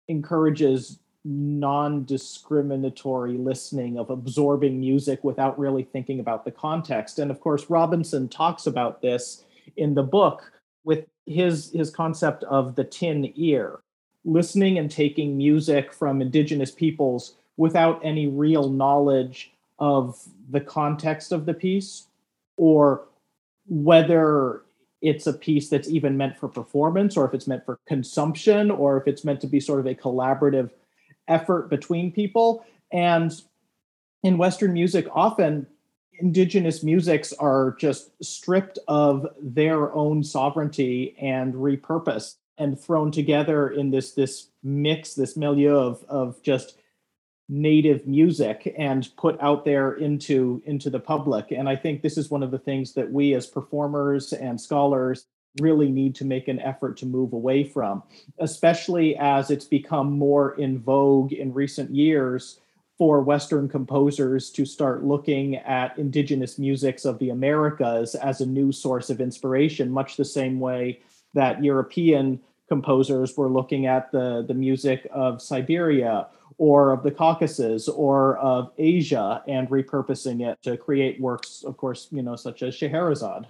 encourages 0.09 0.99
non-discriminatory 1.24 3.36
listening 3.36 3.98
of 3.98 4.10
absorbing 4.10 4.80
music 4.80 5.22
without 5.22 5.58
really 5.58 5.82
thinking 5.82 6.20
about 6.20 6.44
the 6.44 6.50
context. 6.50 7.18
And 7.18 7.30
of 7.30 7.40
course 7.40 7.68
robinson 7.68 8.28
talks 8.28 8.66
about 8.66 9.02
this 9.02 9.44
in 9.76 9.94
the 9.94 10.02
book 10.02 10.52
with 10.84 11.04
his 11.26 11.70
his 11.72 11.90
concept 11.90 12.44
of 12.44 12.74
the 12.74 12.84
tin 12.84 13.32
ear 13.36 13.80
listening 14.24 14.78
and 14.78 14.90
taking 14.90 15.36
music 15.36 15.92
from 15.92 16.20
indigenous 16.20 16.70
peoples 16.70 17.36
without 17.56 18.00
any 18.04 18.26
real 18.26 18.68
knowledge 18.68 19.52
of 19.78 20.18
the 20.50 20.60
context 20.60 21.32
of 21.32 21.46
the 21.46 21.54
piece 21.54 22.06
or 22.56 23.06
whether 23.66 24.62
it's 25.00 25.26
a 25.26 25.32
piece 25.32 25.70
that's 25.70 25.88
even 25.88 26.16
meant 26.16 26.36
for 26.36 26.48
performance 26.48 27.16
or 27.16 27.26
if 27.26 27.32
it's 27.32 27.46
meant 27.46 27.64
for 27.64 27.78
consumption 27.86 28.70
or 28.70 28.98
if 28.98 29.06
it's 29.06 29.24
meant 29.24 29.40
to 29.40 29.46
be 29.46 29.60
sort 29.60 29.80
of 29.80 29.86
a 29.86 29.94
collaborative 29.94 30.70
effort 31.30 31.70
between 31.70 32.12
people 32.12 32.64
and 32.92 33.42
in 34.22 34.37
western 34.37 34.72
music 34.72 35.06
often 35.12 35.66
indigenous 36.20 36.82
musics 36.82 37.32
are 37.34 37.76
just 37.78 38.10
stripped 38.22 38.78
of 38.88 39.26
their 39.40 39.92
own 39.94 40.22
sovereignty 40.22 41.16
and 41.20 41.54
repurposed 41.54 42.37
and 42.58 42.78
thrown 42.78 43.10
together 43.10 43.70
in 43.70 43.90
this 43.90 44.12
this 44.12 44.49
mix, 44.62 45.14
this 45.14 45.37
milieu 45.37 45.75
of 45.75 46.04
of 46.08 46.42
just 46.42 46.76
native 47.49 48.06
music 48.06 48.72
and 48.78 49.08
put 49.16 49.40
out 49.40 49.64
there 49.64 49.94
into 49.94 50.62
into 50.66 50.90
the 50.90 51.00
public. 51.00 51.50
And 51.50 51.68
I 51.68 51.76
think 51.76 52.02
this 52.02 52.18
is 52.18 52.30
one 52.30 52.42
of 52.42 52.50
the 52.50 52.58
things 52.58 52.92
that 52.94 53.10
we 53.10 53.34
as 53.34 53.46
performers 53.46 54.32
and 54.32 54.60
scholars 54.60 55.26
really 55.61 55.88
need 55.90 56.14
to 56.16 56.25
make 56.25 56.49
an 56.49 56.61
effort 56.61 56.97
to 56.99 57.07
move 57.07 57.33
away 57.33 57.64
from, 57.64 58.02
especially 58.38 59.16
as 59.16 59.50
it's 59.50 59.64
become 59.64 60.12
more 60.12 60.52
in 60.52 60.78
vogue 60.78 61.33
in 61.33 61.52
recent 61.52 61.95
years 61.95 62.61
for 62.97 63.23
Western 63.23 63.66
composers 63.66 64.50
to 64.50 64.66
start 64.66 65.02
looking 65.02 65.57
at 65.57 65.97
indigenous 65.99 66.59
musics 66.59 67.07
of 67.07 67.19
the 67.19 67.30
Americas 67.30 68.14
as 68.14 68.42
a 68.42 68.47
new 68.47 68.71
source 68.71 69.09
of 69.09 69.23
inspiration, 69.23 69.90
much 69.90 70.16
the 70.16 70.25
same 70.25 70.61
way 70.61 71.00
that 71.33 71.64
European 71.64 72.38
composers 72.69 73.37
were 73.37 73.49
looking 73.49 73.87
at 73.87 74.12
the, 74.12 74.45
the 74.47 74.54
music 74.54 75.09
of 75.12 75.40
Siberia 75.40 76.26
or 76.59 76.92
of 76.92 77.02
the 77.02 77.11
Caucasus 77.11 77.88
or 77.88 78.37
of 78.37 78.71
Asia 78.76 79.42
and 79.49 79.69
repurposing 79.71 80.47
it 80.47 80.59
to 80.62 80.76
create 80.76 81.19
works, 81.21 81.64
of 81.66 81.78
course, 81.78 82.09
you 82.11 82.23
know, 82.23 82.37
such 82.37 82.62
as 82.62 82.75
Scheherazade. 82.75 83.47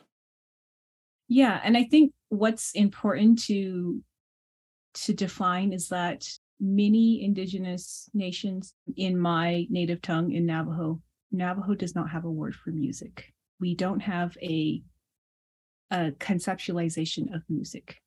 Yeah, 1.30 1.60
and 1.62 1.76
I 1.76 1.84
think 1.84 2.12
what's 2.28 2.72
important 2.72 3.44
to 3.44 4.02
to 4.94 5.14
define 5.14 5.72
is 5.72 5.88
that 5.90 6.28
many 6.58 7.22
indigenous 7.22 8.10
nations 8.12 8.74
in 8.96 9.16
my 9.16 9.64
native 9.70 10.02
tongue 10.02 10.32
in 10.32 10.44
Navajo, 10.44 11.00
Navajo 11.30 11.74
does 11.74 11.94
not 11.94 12.10
have 12.10 12.24
a 12.24 12.30
word 12.30 12.56
for 12.56 12.70
music. 12.70 13.32
We 13.60 13.76
don't 13.76 14.00
have 14.00 14.36
a 14.42 14.82
a 15.92 16.10
conceptualization 16.18 17.32
of 17.32 17.42
music. 17.48 18.02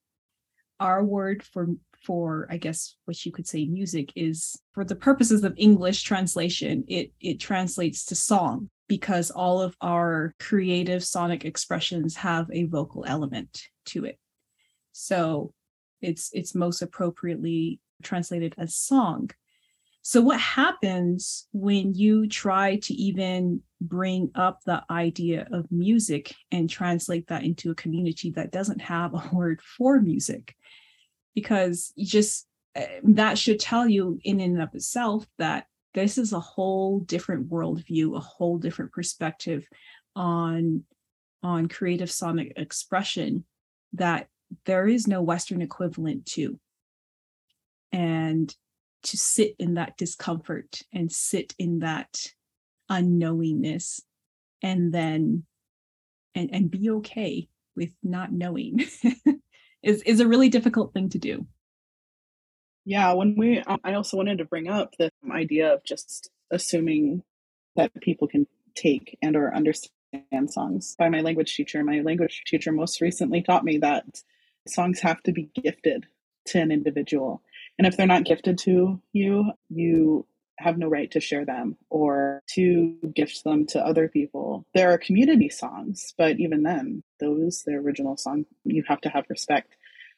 Our 0.81 1.01
word 1.01 1.43
for 1.43 1.67
for 2.05 2.45
I 2.51 2.57
guess 2.57 2.97
what 3.05 3.25
you 3.25 3.31
could 3.31 3.47
say 3.47 3.63
music 3.67 4.11
is 4.17 4.59
for 4.73 4.83
the 4.83 4.97
purposes 4.97 5.45
of 5.45 5.53
English 5.55 6.03
translation, 6.03 6.83
it 6.89 7.13
it 7.21 7.39
translates 7.39 8.03
to 8.07 8.15
song 8.15 8.69
because 8.87 9.31
all 9.31 9.61
of 9.61 9.75
our 9.81 10.33
creative 10.39 11.03
sonic 11.03 11.45
expressions 11.45 12.15
have 12.17 12.49
a 12.51 12.65
vocal 12.65 13.05
element 13.07 13.63
to 13.85 14.05
it. 14.05 14.19
So 14.91 15.53
it's 16.01 16.29
it's 16.33 16.53
most 16.53 16.81
appropriately 16.81 17.79
translated 18.03 18.53
as 18.57 18.75
song. 18.75 19.29
So 20.01 20.21
what 20.21 20.39
happens 20.39 21.47
when 21.53 21.93
you 21.93 22.27
try 22.27 22.75
to 22.75 22.93
even 22.93 23.61
bring 23.79 24.31
up 24.35 24.59
the 24.65 24.83
idea 24.89 25.47
of 25.51 25.71
music 25.71 26.35
and 26.51 26.69
translate 26.69 27.27
that 27.27 27.43
into 27.43 27.71
a 27.71 27.75
community 27.75 28.31
that 28.31 28.51
doesn't 28.51 28.81
have 28.81 29.13
a 29.13 29.29
word 29.33 29.61
for 29.61 30.01
music? 30.01 30.55
Because 31.33 31.93
you 31.95 32.05
just 32.05 32.45
eh, 32.75 32.99
that 33.03 33.37
should 33.37 33.59
tell 33.59 33.87
you 33.87 34.19
in 34.23 34.41
and 34.41 34.61
of 34.61 34.75
itself 34.75 35.25
that 35.37 35.67
this 35.93 36.17
is 36.17 36.33
a 36.33 36.39
whole 36.39 36.99
different 36.99 37.49
worldview, 37.49 38.15
a 38.15 38.19
whole 38.19 38.57
different 38.57 38.91
perspective 38.91 39.67
on 40.15 40.83
on 41.41 41.67
creative 41.67 42.09
sonic 42.09 42.53
expression 42.55 43.43
that 43.93 44.27
there 44.65 44.87
is 44.87 45.07
no 45.07 45.21
Western 45.21 45.61
equivalent 45.61 46.25
to. 46.25 46.59
And 47.91 48.53
to 49.03 49.17
sit 49.17 49.55
in 49.59 49.73
that 49.73 49.97
discomfort 49.97 50.81
and 50.93 51.11
sit 51.11 51.53
in 51.59 51.79
that 51.79 52.27
unknowingness 52.89 54.01
and 54.61 54.93
then 54.93 55.43
and, 56.35 56.49
and 56.53 56.71
be 56.71 56.89
okay 56.89 57.47
with 57.75 57.91
not 58.01 58.31
knowing 58.31 58.79
is, 59.83 60.01
is 60.03 60.19
a 60.19 60.27
really 60.27 60.49
difficult 60.49 60.93
thing 60.93 61.09
to 61.09 61.19
do. 61.19 61.45
Yeah, 62.85 63.13
when 63.13 63.35
we, 63.37 63.59
um, 63.59 63.79
I 63.83 63.93
also 63.93 64.17
wanted 64.17 64.39
to 64.39 64.45
bring 64.45 64.67
up 64.67 64.95
the 64.97 65.09
idea 65.31 65.73
of 65.73 65.83
just 65.83 66.29
assuming 66.51 67.23
that 67.75 67.91
people 68.01 68.27
can 68.27 68.45
take 68.75 69.17
and 69.21 69.35
or 69.35 69.53
understand 69.53 69.93
songs. 70.49 70.95
By 70.99 71.09
my 71.09 71.21
language 71.21 71.55
teacher, 71.55 71.83
my 71.83 72.01
language 72.01 72.43
teacher 72.45 72.71
most 72.71 73.01
recently 73.01 73.41
taught 73.41 73.63
me 73.63 73.77
that 73.79 74.21
songs 74.67 74.99
have 74.99 75.21
to 75.23 75.31
be 75.31 75.49
gifted 75.63 76.05
to 76.47 76.59
an 76.59 76.71
individual. 76.71 77.41
And 77.77 77.87
if 77.87 77.95
they're 77.95 78.05
not 78.05 78.25
gifted 78.25 78.57
to 78.59 79.01
you, 79.13 79.51
you 79.69 80.25
have 80.59 80.77
no 80.77 80.87
right 80.87 81.09
to 81.11 81.19
share 81.19 81.45
them 81.45 81.77
or 81.89 82.41
to 82.47 82.97
gift 83.15 83.43
them 83.43 83.65
to 83.67 83.79
other 83.79 84.07
people. 84.07 84.65
There 84.75 84.91
are 84.91 84.97
community 84.97 85.49
songs, 85.49 86.13
but 86.17 86.39
even 86.39 86.63
then, 86.63 87.03
those, 87.19 87.63
the 87.65 87.73
original 87.73 88.17
song, 88.17 88.45
you 88.63 88.83
have 88.87 89.01
to 89.01 89.09
have 89.09 89.25
respect 89.29 89.75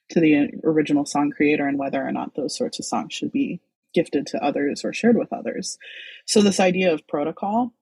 to 0.10 0.20
the 0.20 0.50
original 0.64 1.06
song 1.06 1.32
creator 1.32 1.68
and 1.68 1.80
whether 1.80 2.06
or 2.06 2.12
not 2.12 2.36
those 2.36 2.56
sorts 2.56 2.80
of 2.80 2.86
songs 2.86 3.14
should 3.14 3.32
be 3.32 3.60
gifted 3.94 4.28
to 4.28 4.44
others 4.44 4.84
or 4.84 4.94
shared 4.94 5.18
with 5.18 5.34
others. 5.34 5.78
So, 6.26 6.42
this 6.42 6.60
idea 6.60 6.94
of 6.94 7.08
protocol 7.08 7.74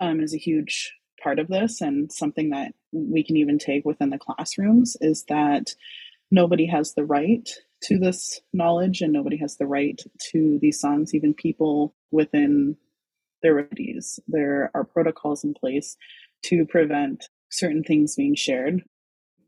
um, 0.00 0.20
is 0.20 0.34
a 0.34 0.38
huge 0.38 0.92
part 1.22 1.38
of 1.38 1.48
this, 1.48 1.80
and 1.80 2.12
something 2.12 2.50
that 2.50 2.74
we 2.92 3.24
can 3.24 3.36
even 3.36 3.58
take 3.58 3.84
within 3.84 4.10
the 4.10 4.18
classrooms 4.18 4.96
is 5.00 5.24
that 5.28 5.70
nobody 6.30 6.66
has 6.66 6.94
the 6.94 7.04
right 7.04 7.48
to 7.84 7.98
this 7.98 8.40
knowledge 8.52 9.00
and 9.00 9.12
nobody 9.12 9.36
has 9.36 9.56
the 9.56 9.66
right 9.66 10.00
to 10.30 10.58
these 10.60 10.80
songs, 10.80 11.14
even 11.14 11.34
people 11.34 11.94
within 12.10 12.76
their 13.42 13.58
entities. 13.58 14.20
There 14.28 14.70
are 14.74 14.84
protocols 14.84 15.42
in 15.44 15.54
place 15.54 15.96
to 16.44 16.64
prevent 16.66 17.28
certain 17.50 17.82
things 17.82 18.14
being 18.14 18.34
shared. 18.34 18.82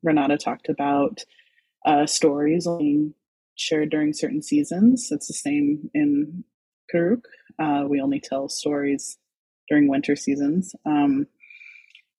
Renata 0.03 0.37
talked 0.37 0.69
about 0.69 1.25
uh, 1.85 2.07
stories 2.07 2.67
being 2.79 3.15
shared 3.57 3.91
during 3.91 4.13
certain 4.13 4.43
seasons. 4.43 5.11
It's 5.11 5.29
the 5.29 5.35
same 5.35 5.91
in 5.95 6.45
Karuk. 6.93 7.23
Uh, 7.59 7.85
we 7.89 8.01
only 8.01 8.21
tell 8.21 8.49
stories 8.49 9.19
during 9.69 9.89
winter 9.89 10.17
seasons 10.17 10.75
um, 10.85 11.27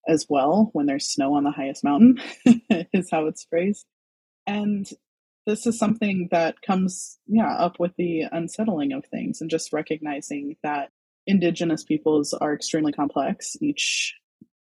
as 0.07 0.25
well 0.29 0.69
when 0.73 0.85
there's 0.85 1.07
snow 1.07 1.33
on 1.33 1.43
the 1.43 1.51
highest 1.51 1.83
mountain, 1.83 2.19
is 2.93 3.09
how 3.11 3.25
it's 3.27 3.45
phrased. 3.45 3.85
And 4.47 4.89
this 5.45 5.67
is 5.67 5.77
something 5.77 6.29
that 6.31 6.61
comes 6.61 7.19
yeah 7.27 7.53
up 7.53 7.79
with 7.79 7.91
the 7.97 8.23
unsettling 8.31 8.93
of 8.93 9.05
things 9.05 9.41
and 9.41 9.49
just 9.49 9.73
recognizing 9.73 10.55
that 10.63 10.89
indigenous 11.27 11.83
peoples 11.83 12.33
are 12.33 12.53
extremely 12.53 12.91
complex 12.91 13.55
each 13.61 14.15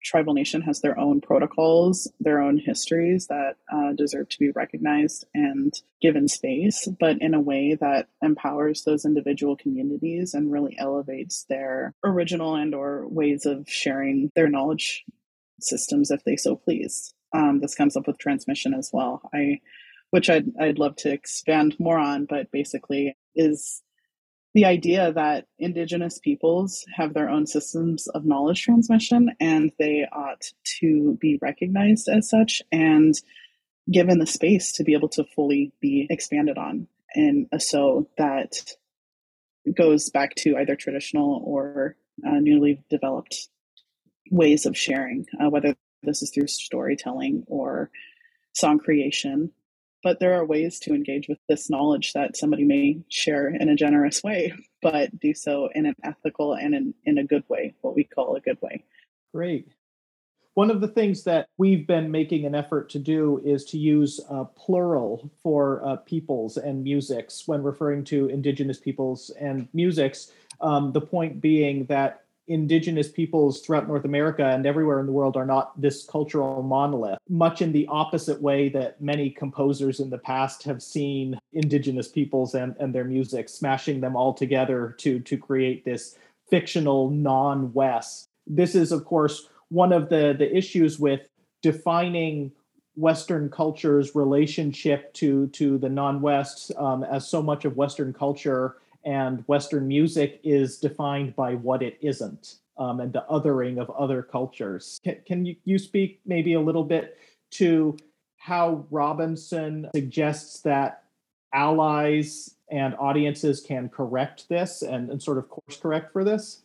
tribal 0.03 0.35
nation 0.35 0.63
has 0.63 0.81
their 0.81 0.99
own 0.99 1.21
protocols, 1.21 2.11
their 2.21 2.41
own 2.41 2.59
histories 2.59 3.27
that 3.27 3.57
uh, 3.73 3.93
deserve 3.93 4.29
to 4.31 4.39
be 4.39 4.51
recognized 4.51 5.27
and 5.35 5.75
given 6.01 6.29
space, 6.29 6.89
but 6.99 7.21
in 7.21 7.35
a 7.35 7.41
way 7.41 7.75
that 7.75 8.09
empowers 8.23 8.85
those 8.85 9.05
individual 9.05 9.57
communities 9.57 10.35
and 10.35 10.51
really 10.51 10.77
elevates 10.79 11.45
their 11.49 11.95
original 12.05 12.55
and 12.55 12.75
or 12.75 13.07
ways 13.09 13.47
of 13.47 13.69
sharing 13.69 14.31
their 14.35 14.49
knowledge 14.49 15.05
systems 15.61 16.11
if 16.11 16.25
they 16.25 16.37
so 16.37 16.57
please. 16.57 17.15
Um, 17.33 17.61
this 17.61 17.75
comes 17.75 17.97
up 17.97 18.07
with 18.07 18.19
transmission 18.19 18.75
as 18.75 18.91
well. 18.93 19.29
I, 19.33 19.61
which 20.11 20.29
I'd 20.29 20.51
I'd 20.59 20.79
love 20.79 20.97
to 20.97 21.13
expand 21.13 21.77
more 21.79 21.99
on, 21.99 22.25
but 22.25 22.51
basically 22.51 23.17
is 23.37 23.83
the 24.55 24.65
idea 24.65 25.13
that 25.13 25.47
indigenous 25.59 26.19
peoples 26.19 26.85
have 26.97 27.15
their 27.15 27.29
own 27.29 27.47
systems 27.47 28.09
of 28.09 28.25
knowledge 28.25 28.63
transmission 28.63 29.31
and 29.39 29.71
they 29.79 30.05
ought 30.13 30.43
to 30.81 31.17
be 31.21 31.39
recognized 31.41 32.09
as 32.09 32.29
such 32.29 32.63
and 32.73 33.15
given 33.91 34.19
the 34.19 34.27
space 34.27 34.73
to 34.73 34.85
be 34.85 34.95
able 34.95 35.09
to 35.09 35.25
fully 35.25 35.73
be 35.81 36.07
expanded 36.11 36.59
on 36.59 36.87
and 37.15 37.47
so 37.59 38.09
that 38.19 38.53
goes 39.77 40.11
back 40.11 40.35
to 40.37 40.57
either 40.57 40.77
traditional 40.77 41.43
or 41.45 41.97
uh, 42.27 42.39
newly 42.41 42.83
developed 42.91 43.49
ways 44.31 44.67
of 44.67 44.77
sharing 44.77 45.27
uh, 45.41 45.49
whether 45.49 45.75
this 46.03 46.23
is 46.23 46.31
through 46.31 46.47
storytelling 46.47 47.45
or 47.47 47.91
song 48.53 48.79
creation 48.79 49.53
but 50.03 50.21
there 50.21 50.35
are 50.35 50.45
ways 50.45 50.79
to 50.81 50.95
engage 50.95 51.29
with 51.29 51.39
this 51.49 51.71
knowledge 51.71 52.13
that 52.13 52.37
somebody 52.37 52.65
may 52.65 53.01
share 53.09 53.49
in 53.49 53.69
a 53.69 53.77
generous 53.77 54.23
way, 54.23 54.53
but 54.83 55.19
do 55.19 55.35
so 55.35 55.69
in 55.75 55.87
an 55.87 55.97
ethical 56.03 56.55
and 56.55 56.75
in, 56.75 56.95
in 57.05 57.19
a 57.19 57.25
good 57.25 57.45
way, 57.49 57.75
what 57.83 57.95
we 57.95 58.05
call 58.05 58.37
a 58.37 58.41
good 58.41 58.59
way. 58.63 58.85
Great. 59.35 59.69
One 60.55 60.71
of 60.71 60.81
the 60.81 60.89
things 60.89 61.23
that 61.25 61.49
we've 61.59 61.87
been 61.87 62.11
making 62.11 62.45
an 62.45 62.55
effort 62.55 62.91
to 62.91 62.99
do 62.99 63.41
is 63.45 63.65
to 63.67 63.79
use 63.79 64.21
uh, 64.29 64.45
plural 64.45 65.31
for 65.43 65.85
uh, 65.87 65.97
peoples 65.97 66.57
and 66.57 66.83
musics 66.83 67.47
when 67.47 67.63
referring 67.63 68.05
to 68.05 68.27
indigenous 68.29 68.79
peoples 68.79 69.31
and 69.41 69.69
musics. 69.73 70.33
Um, 70.61 70.93
the 70.93 71.01
point 71.01 71.41
being 71.41 71.87
that 71.87 72.25
indigenous 72.51 73.09
peoples 73.09 73.61
throughout 73.61 73.87
North 73.87 74.05
America 74.05 74.45
and 74.45 74.67
everywhere 74.67 74.99
in 74.99 75.07
the 75.07 75.13
world 75.13 75.37
are 75.37 75.47
not 75.47 75.81
this 75.81 76.05
cultural 76.05 76.63
monolith, 76.63 77.19
much 77.29 77.63
in 77.63 77.71
the 77.71 77.87
opposite 77.89 78.43
way 78.43 78.69
that 78.69 79.01
many 79.01 79.31
composers 79.31 80.01
in 80.01 80.11
the 80.11 80.19
past 80.19 80.65
have 80.65 80.83
seen 80.83 81.39
indigenous 81.53 82.09
peoples 82.09 82.55
and, 82.55 82.75
and 82.81 82.93
their 82.93 83.05
music, 83.05 83.49
smashing 83.49 84.01
them 84.01 84.17
all 84.17 84.35
together 84.35 84.97
to, 84.99 85.21
to 85.21 85.39
create 85.39 85.85
this 85.85 86.19
fictional 86.49 87.09
non-West. 87.09 88.27
This 88.49 88.75
is, 88.75 88.91
of 88.91 89.05
course, 89.05 89.49
one 89.69 89.93
of 89.93 90.09
the, 90.09 90.35
the 90.37 90.55
issues 90.55 90.99
with 90.99 91.21
defining 91.63 92.51
Western 92.97 93.49
culture's 93.49 94.17
relationship 94.17 95.15
to, 95.15 95.47
to 95.49 95.79
the 95.79 95.89
non-West, 95.89 96.73
um, 96.77 97.05
as 97.05 97.29
so 97.29 97.41
much 97.41 97.65
of 97.65 97.77
Western 97.77 98.13
culture 98.13 98.77
and 99.05 99.45
Western 99.47 99.89
music 99.89 100.41
is 100.45 100.79
defined 100.79 101.35
by 101.37 101.55
what 101.55 101.83
it 101.83 101.99
isn't 102.01 102.57
um, 102.79 103.01
and 103.01 103.13
the 103.13 103.25
othering 103.31 103.81
of 103.81 103.91
other 103.91 104.23
cultures. 104.23 105.01
Can, 105.05 105.17
can 105.27 105.45
you, 105.45 105.57
you 105.65 105.79
speak 105.79 106.21
maybe 106.25 106.55
a 106.55 106.61
little 106.61 106.85
bit 106.85 107.19
to 107.53 107.97
how 108.37 108.87
Robinson 108.91 109.89
suggests 109.95 110.61
that 110.63 111.05
allies 111.53 112.55
and 112.71 112.95
audiences 112.99 113.61
can 113.61 113.89
correct 113.89 114.49
this 114.49 114.83
and, 114.83 115.11
and 115.11 115.23
sort 115.23 115.39
of 115.39 115.49
course 115.49 115.77
correct 115.77 116.13
for 116.13 116.25
this? 116.25 116.63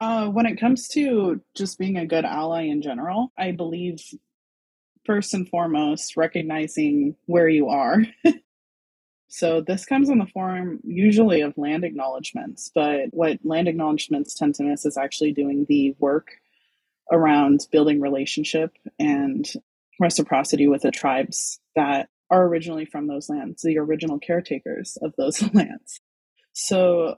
Uh, 0.00 0.28
when 0.28 0.46
it 0.46 0.60
comes 0.60 0.88
to 0.88 1.40
just 1.54 1.78
being 1.78 1.96
a 1.96 2.06
good 2.06 2.24
ally 2.24 2.62
in 2.62 2.82
general, 2.82 3.32
I 3.38 3.52
believe 3.52 4.02
first 5.04 5.34
and 5.34 5.48
foremost 5.48 6.16
recognizing 6.16 7.16
where 7.26 7.48
you 7.48 7.68
are. 7.68 8.02
so 9.28 9.60
this 9.60 9.84
comes 9.84 10.08
in 10.08 10.18
the 10.18 10.26
form 10.26 10.80
usually 10.84 11.40
of 11.40 11.58
land 11.58 11.84
acknowledgments, 11.84 12.70
but 12.74 13.08
what 13.10 13.38
land 13.42 13.68
acknowledgments 13.68 14.34
tend 14.34 14.54
to 14.56 14.62
miss 14.62 14.84
is 14.84 14.96
actually 14.96 15.32
doing 15.32 15.66
the 15.68 15.94
work 15.98 16.28
around 17.10 17.66
building 17.72 18.00
relationship 18.00 18.76
and 18.98 19.46
reciprocity 20.00 20.68
with 20.68 20.82
the 20.82 20.90
tribes 20.90 21.60
that 21.76 22.08
are 22.30 22.46
originally 22.46 22.84
from 22.84 23.06
those 23.06 23.28
lands, 23.28 23.62
the 23.62 23.78
original 23.78 24.18
caretakers 24.18 24.96
of 25.02 25.14
those 25.16 25.42
lands. 25.54 26.00
So, 26.52 27.16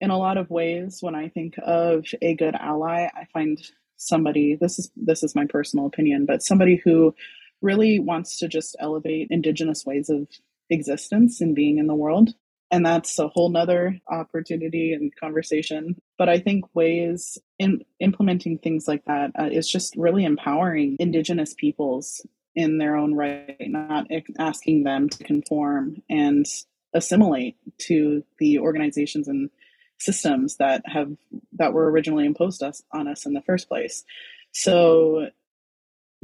in 0.00 0.10
a 0.10 0.18
lot 0.18 0.38
of 0.38 0.48
ways, 0.48 0.98
when 1.00 1.16
I 1.16 1.28
think 1.28 1.54
of 1.58 2.06
a 2.22 2.34
good 2.34 2.54
ally, 2.54 3.08
I 3.12 3.26
find 3.32 3.58
somebody 3.96 4.56
this 4.60 4.78
is 4.78 4.90
this 4.96 5.22
is 5.22 5.34
my 5.34 5.46
personal 5.46 5.86
opinion, 5.86 6.24
but 6.24 6.42
somebody 6.42 6.80
who 6.84 7.14
really 7.60 7.98
wants 7.98 8.38
to 8.38 8.48
just 8.48 8.76
elevate 8.78 9.28
indigenous 9.30 9.84
ways 9.84 10.08
of 10.08 10.28
existence 10.70 11.40
and 11.40 11.54
being 11.54 11.78
in 11.78 11.86
the 11.86 11.94
world. 11.94 12.30
And 12.70 12.84
that's 12.84 13.18
a 13.18 13.28
whole 13.28 13.48
nother 13.48 13.98
opportunity 14.08 14.92
and 14.92 15.14
conversation. 15.16 15.96
But 16.18 16.28
i 16.28 16.38
think 16.38 16.64
ways 16.74 17.38
in 17.58 17.84
implementing 18.00 18.58
things 18.58 18.86
like 18.86 19.04
that 19.06 19.30
uh, 19.38 19.48
is 19.50 19.68
just 19.68 19.96
really 19.96 20.24
empowering 20.24 20.96
indigenous 20.98 21.54
peoples 21.54 22.26
in 22.54 22.78
their 22.78 22.96
own 22.96 23.14
right 23.14 23.56
not 23.60 24.08
asking 24.38 24.82
them 24.82 25.08
to 25.08 25.22
conform 25.22 26.02
and 26.10 26.44
assimilate 26.92 27.56
to 27.78 28.24
the 28.38 28.58
organizations 28.58 29.28
and 29.28 29.50
systems 29.98 30.56
that 30.56 30.82
have 30.86 31.16
that 31.52 31.72
were 31.72 31.90
originally 31.90 32.26
imposed 32.26 32.62
us 32.62 32.82
on 32.92 33.06
us 33.06 33.26
in 33.26 33.32
the 33.32 33.42
first 33.42 33.68
place. 33.68 34.04
So 34.50 35.28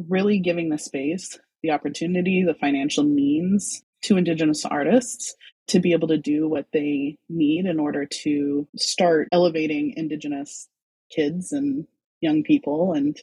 really 0.09 0.41
giving 0.41 0.71
the 0.71 0.79
space 0.79 1.39
the 1.63 1.71
opportunity 1.71 2.43
the 2.43 2.55
financial 2.55 3.05
means 3.05 3.84
to 4.05 4.17
indigenous 4.17 4.65
artists 4.65 5.35
to 5.69 5.81
be 5.81 5.93
able 5.93 6.09
to 6.09 6.19
do 6.19 6.49
what 6.49 6.67
they 6.73 7.17
need 7.29 7.65
in 7.67 7.81
order 7.81 8.05
to 8.05 8.69
start 8.77 9.29
elevating 9.33 9.95
indigenous 9.97 10.69
kids 11.11 11.53
and 11.53 11.87
young 12.21 12.43
people 12.43 12.93
and 12.93 13.21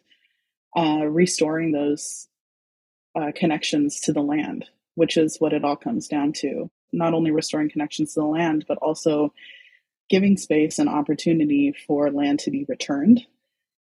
uh, 0.75 1.05
restoring 1.05 1.71
those 1.71 2.27
uh, 3.15 3.31
connections 3.35 3.99
to 4.01 4.13
the 4.13 4.21
land, 4.21 4.65
which 4.95 5.17
is 5.17 5.37
what 5.37 5.53
it 5.53 5.63
all 5.63 5.75
comes 5.75 6.07
down 6.07 6.33
to. 6.33 6.69
Not 6.91 7.13
only 7.13 7.31
restoring 7.31 7.69
connections 7.69 8.13
to 8.13 8.21
the 8.21 8.25
land, 8.25 8.65
but 8.67 8.77
also 8.79 9.33
giving 10.09 10.37
space 10.37 10.79
and 10.79 10.89
opportunity 10.89 11.73
for 11.87 12.11
land 12.11 12.39
to 12.39 12.51
be 12.51 12.65
returned 12.67 13.21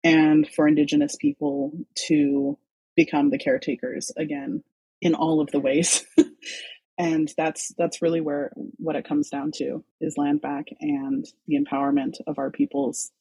and 0.04 0.48
for 0.48 0.68
indigenous 0.68 1.16
people 1.16 1.72
to 2.08 2.58
become 2.96 3.30
the 3.30 3.38
caretakers 3.38 4.12
again 4.18 4.64
in 5.02 5.14
all 5.14 5.40
of 5.40 5.52
the 5.52 5.60
ways 5.60 6.06
and 6.98 7.32
that's 7.38 7.74
that's 7.78 8.02
really 8.02 8.22
where 8.22 8.52
what 8.78 8.96
it 8.96 9.08
comes 9.08 9.30
down 9.30 9.52
to 9.52 9.84
is 10.02 10.18
land 10.18 10.42
back 10.42 10.68
and 10.82 11.26
the 11.48 11.58
empowerment 11.58 12.16
of 12.26 12.40
our 12.40 12.50
peoples 12.50 13.12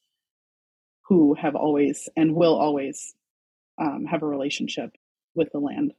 who 1.07 1.35
have 1.35 1.55
always 1.55 2.09
and 2.17 2.35
will 2.35 2.55
always 2.55 3.15
um, 3.79 4.05
have 4.05 4.23
a 4.23 4.27
relationship 4.27 4.91
with 5.35 5.51
the 5.51 5.59
land. 5.59 5.93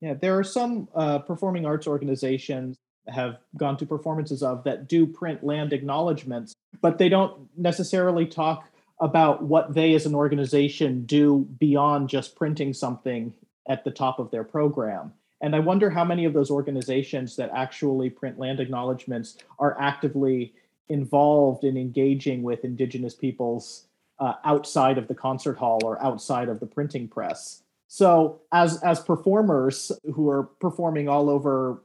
Yeah 0.00 0.14
there 0.14 0.38
are 0.38 0.44
some 0.44 0.88
uh, 0.94 1.20
performing 1.20 1.66
arts 1.66 1.86
organizations 1.86 2.76
have 3.06 3.38
gone 3.56 3.76
to 3.78 3.86
performances 3.86 4.42
of 4.42 4.64
that 4.64 4.88
do 4.88 5.06
print 5.06 5.42
land 5.42 5.72
acknowledgments 5.72 6.52
but 6.82 6.98
they 6.98 7.08
don't 7.08 7.48
necessarily 7.56 8.26
talk 8.26 8.68
about 9.00 9.42
what 9.42 9.72
they 9.72 9.94
as 9.94 10.04
an 10.04 10.14
organization 10.14 11.06
do 11.06 11.48
beyond 11.58 12.08
just 12.08 12.36
printing 12.36 12.74
something 12.74 13.32
at 13.68 13.84
the 13.84 13.90
top 13.90 14.18
of 14.18 14.30
their 14.30 14.44
program 14.44 15.12
and 15.40 15.54
I 15.54 15.60
wonder 15.60 15.90
how 15.90 16.04
many 16.04 16.24
of 16.24 16.32
those 16.32 16.50
organizations 16.50 17.36
that 17.36 17.50
actually 17.54 18.10
print 18.10 18.38
land 18.38 18.60
acknowledgments 18.60 19.38
are 19.58 19.80
actively 19.80 20.54
involved 20.88 21.64
in 21.64 21.76
engaging 21.76 22.42
with 22.42 22.64
Indigenous 22.64 23.14
peoples 23.14 23.86
uh, 24.18 24.34
outside 24.44 24.98
of 24.98 25.06
the 25.06 25.14
concert 25.14 25.58
hall 25.58 25.78
or 25.84 26.02
outside 26.02 26.48
of 26.48 26.60
the 26.60 26.66
printing 26.66 27.06
press. 27.06 27.62
So, 27.86 28.40
as 28.52 28.82
as 28.82 29.00
performers 29.00 29.92
who 30.14 30.28
are 30.28 30.42
performing 30.42 31.08
all 31.08 31.30
over 31.30 31.82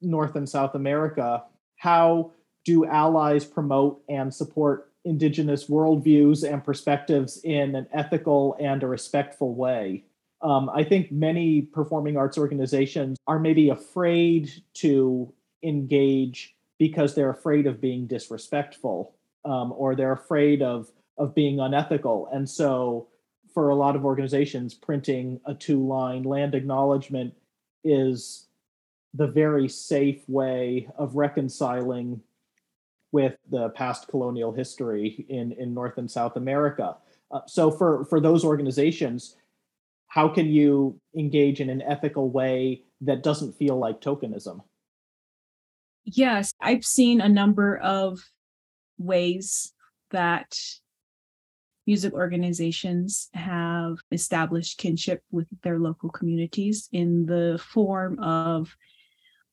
North 0.00 0.36
and 0.36 0.48
South 0.48 0.74
America, 0.74 1.44
how 1.76 2.32
do 2.64 2.86
allies 2.86 3.44
promote 3.44 4.02
and 4.08 4.32
support 4.32 4.90
Indigenous 5.04 5.66
worldviews 5.66 6.50
and 6.50 6.64
perspectives 6.64 7.38
in 7.44 7.74
an 7.74 7.86
ethical 7.92 8.56
and 8.58 8.82
a 8.82 8.86
respectful 8.86 9.54
way? 9.54 10.04
Um, 10.44 10.70
I 10.74 10.84
think 10.84 11.10
many 11.10 11.62
performing 11.62 12.18
arts 12.18 12.36
organizations 12.36 13.18
are 13.26 13.38
maybe 13.38 13.70
afraid 13.70 14.50
to 14.74 15.32
engage 15.62 16.54
because 16.78 17.14
they're 17.14 17.30
afraid 17.30 17.66
of 17.66 17.80
being 17.80 18.06
disrespectful 18.06 19.14
um, 19.46 19.72
or 19.76 19.96
they're 19.96 20.12
afraid 20.12 20.62
of 20.62 20.92
of 21.16 21.34
being 21.34 21.60
unethical. 21.60 22.28
And 22.32 22.48
so, 22.48 23.08
for 23.54 23.70
a 23.70 23.74
lot 23.74 23.96
of 23.96 24.04
organizations, 24.04 24.74
printing 24.74 25.40
a 25.46 25.54
two 25.54 25.84
line 25.84 26.24
land 26.24 26.54
acknowledgement 26.54 27.34
is 27.82 28.48
the 29.14 29.28
very 29.28 29.68
safe 29.68 30.28
way 30.28 30.88
of 30.98 31.14
reconciling 31.14 32.20
with 33.12 33.36
the 33.48 33.68
past 33.70 34.08
colonial 34.08 34.52
history 34.52 35.24
in, 35.28 35.52
in 35.52 35.72
North 35.72 35.98
and 35.98 36.10
South 36.10 36.34
America. 36.36 36.96
Uh, 37.30 37.40
so 37.46 37.70
for, 37.70 38.04
for 38.06 38.18
those 38.18 38.44
organizations, 38.44 39.36
how 40.14 40.28
can 40.28 40.46
you 40.46 41.00
engage 41.18 41.60
in 41.60 41.68
an 41.68 41.82
ethical 41.82 42.30
way 42.30 42.84
that 43.00 43.24
doesn't 43.24 43.56
feel 43.56 43.76
like 43.76 44.00
tokenism? 44.00 44.60
Yes, 46.04 46.54
I've 46.60 46.84
seen 46.84 47.20
a 47.20 47.28
number 47.28 47.76
of 47.78 48.20
ways 48.96 49.72
that 50.12 50.56
music 51.84 52.12
organizations 52.12 53.28
have 53.34 53.96
established 54.12 54.78
kinship 54.78 55.20
with 55.32 55.48
their 55.64 55.80
local 55.80 56.10
communities 56.10 56.88
in 56.92 57.26
the 57.26 57.60
form 57.72 58.20
of 58.20 58.72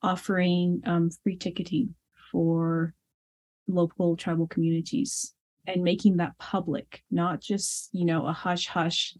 offering 0.04 0.84
um, 0.86 1.10
free 1.24 1.38
ticketing 1.38 1.96
for 2.32 2.94
local 3.68 4.16
tribal 4.16 4.46
communities 4.46 5.34
and 5.66 5.82
making 5.82 6.18
that 6.18 6.38
public, 6.38 7.02
not 7.10 7.42
just, 7.42 7.90
you 7.94 8.06
know, 8.06 8.28
a 8.28 8.32
hush 8.32 8.68
hush 8.68 9.16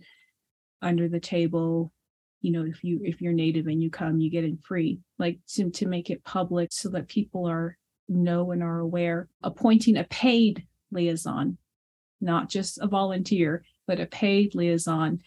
under 0.82 1.08
the 1.08 1.20
table 1.20 1.92
you 2.42 2.52
know 2.52 2.64
if 2.66 2.84
you 2.84 3.00
if 3.04 3.22
you're 3.22 3.34
native 3.34 3.68
and 3.68 3.82
you 3.82 3.90
come 3.90 4.20
you 4.20 4.30
get 4.30 4.44
in 4.44 4.58
free 4.58 5.00
like 5.20 5.40
to, 5.48 5.70
to 5.70 5.88
make 5.88 6.10
it 6.10 6.24
public 6.24 6.70
so 6.72 6.90
that 6.90 7.08
people 7.08 7.48
are 7.48 7.78
know 8.12 8.52
and 8.52 8.62
are 8.62 8.80
aware. 8.80 9.28
Appointing 9.42 9.98
a 9.98 10.04
paid 10.06 10.66
liaison 10.92 11.58
not 12.20 12.50
just 12.50 12.78
a 12.80 12.88
volunteer 12.88 13.64
but 13.88 14.00
a 14.00 14.06
paid 14.06 14.54
liaison 14.54 15.22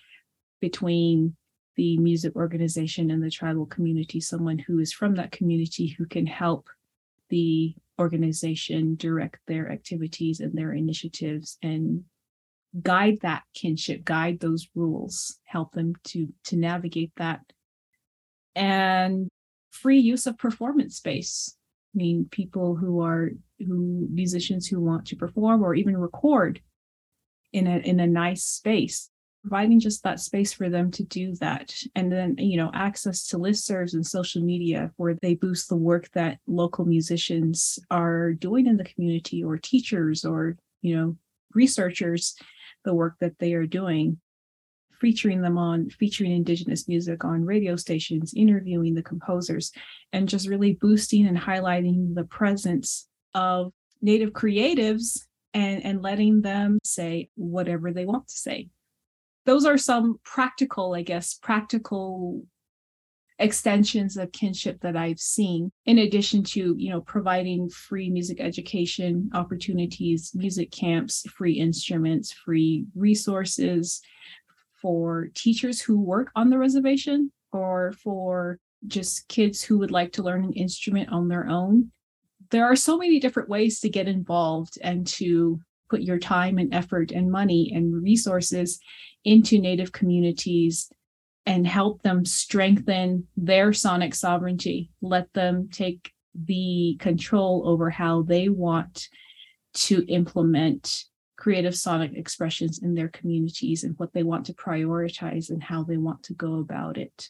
between 0.60 1.34
the 1.76 1.96
music 1.98 2.36
organization 2.36 3.10
and 3.10 3.22
the 3.22 3.30
tribal 3.30 3.66
community 3.66 4.20
someone 4.20 4.58
who 4.58 4.78
is 4.78 4.92
from 4.92 5.16
that 5.16 5.32
community 5.32 5.88
who 5.88 6.06
can 6.06 6.26
help 6.26 6.68
the 7.30 7.74
organization 7.98 8.94
direct 8.96 9.38
their 9.46 9.72
activities 9.72 10.40
and 10.40 10.52
their 10.52 10.72
initiatives 10.72 11.58
and 11.62 12.04
guide 12.82 13.18
that 13.22 13.42
kinship 13.54 14.04
guide 14.04 14.40
those 14.40 14.68
rules 14.74 15.38
help 15.44 15.72
them 15.72 15.94
to 16.04 16.32
to 16.44 16.56
navigate 16.56 17.12
that. 17.16 17.40
And 18.54 19.28
free 19.70 19.98
use 19.98 20.26
of 20.26 20.38
performance 20.38 20.96
space. 20.96 21.56
I 21.94 21.98
mean 21.98 22.28
people 22.30 22.74
who 22.76 23.00
are 23.00 23.30
who 23.58 24.08
musicians 24.10 24.66
who 24.66 24.80
want 24.80 25.06
to 25.06 25.16
perform 25.16 25.62
or 25.62 25.74
even 25.74 25.96
record 25.96 26.60
in 27.52 27.66
a 27.66 27.78
in 27.78 28.00
a 28.00 28.06
nice 28.06 28.44
space 28.44 29.10
providing 29.44 29.78
just 29.78 30.02
that 30.02 30.18
space 30.18 30.54
for 30.54 30.70
them 30.70 30.90
to 30.90 31.04
do 31.04 31.34
that. 31.34 31.74
And 31.94 32.10
then 32.10 32.36
you 32.38 32.56
know 32.56 32.70
access 32.72 33.26
to 33.28 33.36
listservs 33.36 33.92
and 33.92 34.06
social 34.06 34.42
media 34.42 34.90
where 34.96 35.14
they 35.20 35.34
boost 35.34 35.68
the 35.68 35.76
work 35.76 36.10
that 36.12 36.38
local 36.46 36.86
musicians 36.86 37.78
are 37.90 38.32
doing 38.32 38.66
in 38.66 38.78
the 38.78 38.84
community 38.84 39.44
or 39.44 39.58
teachers 39.58 40.24
or 40.24 40.56
you 40.80 40.96
know 40.96 41.16
researchers 41.54 42.34
the 42.84 42.94
work 42.94 43.14
that 43.20 43.38
they 43.38 43.54
are 43.54 43.66
doing 43.66 44.18
featuring 45.00 45.42
them 45.42 45.58
on 45.58 45.90
featuring 45.90 46.32
indigenous 46.32 46.88
music 46.88 47.24
on 47.24 47.44
radio 47.44 47.76
stations 47.76 48.32
interviewing 48.34 48.94
the 48.94 49.02
composers 49.02 49.72
and 50.12 50.28
just 50.28 50.48
really 50.48 50.78
boosting 50.80 51.26
and 51.26 51.36
highlighting 51.36 52.14
the 52.14 52.24
presence 52.24 53.08
of 53.34 53.72
native 54.00 54.30
creatives 54.30 55.18
and 55.52 55.84
and 55.84 56.02
letting 56.02 56.42
them 56.42 56.78
say 56.84 57.28
whatever 57.34 57.92
they 57.92 58.04
want 58.04 58.26
to 58.28 58.34
say. 58.34 58.68
Those 59.46 59.66
are 59.66 59.76
some 59.76 60.18
practical, 60.24 60.94
I 60.94 61.02
guess, 61.02 61.34
practical 61.34 62.42
extensions 63.38 64.16
of 64.16 64.32
kinship 64.32 64.80
that 64.80 64.96
I've 64.96 65.18
seen, 65.18 65.72
in 65.86 65.98
addition 65.98 66.44
to, 66.44 66.74
you 66.78 66.90
know, 66.90 67.00
providing 67.00 67.68
free 67.68 68.08
music 68.10 68.40
education 68.40 69.30
opportunities, 69.34 70.32
music 70.34 70.70
camps, 70.70 71.22
free 71.30 71.54
instruments, 71.54 72.32
free 72.32 72.86
resources 72.94 74.00
for 74.80 75.30
teachers 75.34 75.80
who 75.80 75.98
work 75.98 76.30
on 76.36 76.50
the 76.50 76.58
reservation 76.58 77.32
or 77.52 77.92
for 78.02 78.58
just 78.86 79.26
kids 79.28 79.62
who 79.62 79.78
would 79.78 79.90
like 79.90 80.12
to 80.12 80.22
learn 80.22 80.44
an 80.44 80.52
instrument 80.52 81.08
on 81.10 81.28
their 81.28 81.48
own. 81.48 81.90
There 82.50 82.66
are 82.66 82.76
so 82.76 82.98
many 82.98 83.18
different 83.18 83.48
ways 83.48 83.80
to 83.80 83.88
get 83.88 84.06
involved 84.06 84.78
and 84.82 85.06
to 85.08 85.58
put 85.90 86.02
your 86.02 86.18
time 86.18 86.58
and 86.58 86.74
effort 86.74 87.10
and 87.10 87.30
money 87.30 87.72
and 87.74 88.02
resources 88.02 88.78
into 89.24 89.58
Native 89.58 89.92
communities 89.92 90.90
and 91.46 91.66
help 91.66 92.02
them 92.02 92.24
strengthen 92.24 93.26
their 93.36 93.72
sonic 93.72 94.14
sovereignty. 94.14 94.90
Let 95.02 95.32
them 95.34 95.68
take 95.70 96.12
the 96.34 96.96
control 97.00 97.62
over 97.66 97.90
how 97.90 98.22
they 98.22 98.48
want 98.48 99.08
to 99.74 100.04
implement 100.06 101.04
creative 101.36 101.74
sonic 101.74 102.14
expressions 102.14 102.82
in 102.82 102.94
their 102.94 103.08
communities 103.08 103.84
and 103.84 103.98
what 103.98 104.12
they 104.12 104.22
want 104.22 104.46
to 104.46 104.54
prioritize 104.54 105.50
and 105.50 105.62
how 105.62 105.82
they 105.82 105.96
want 105.96 106.22
to 106.24 106.32
go 106.34 106.60
about 106.60 106.96
it. 106.96 107.28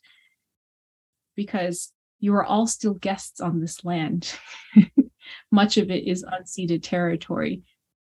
Because 1.35 1.93
you 2.21 2.35
are 2.35 2.45
all 2.45 2.67
still 2.67 2.95
guests 2.95 3.41
on 3.41 3.61
this 3.61 3.85
land. 3.85 4.33
Much 5.51 5.77
of 5.77 5.91
it 5.91 6.07
is 6.07 6.25
unceded 6.25 6.83
territory. 6.83 7.63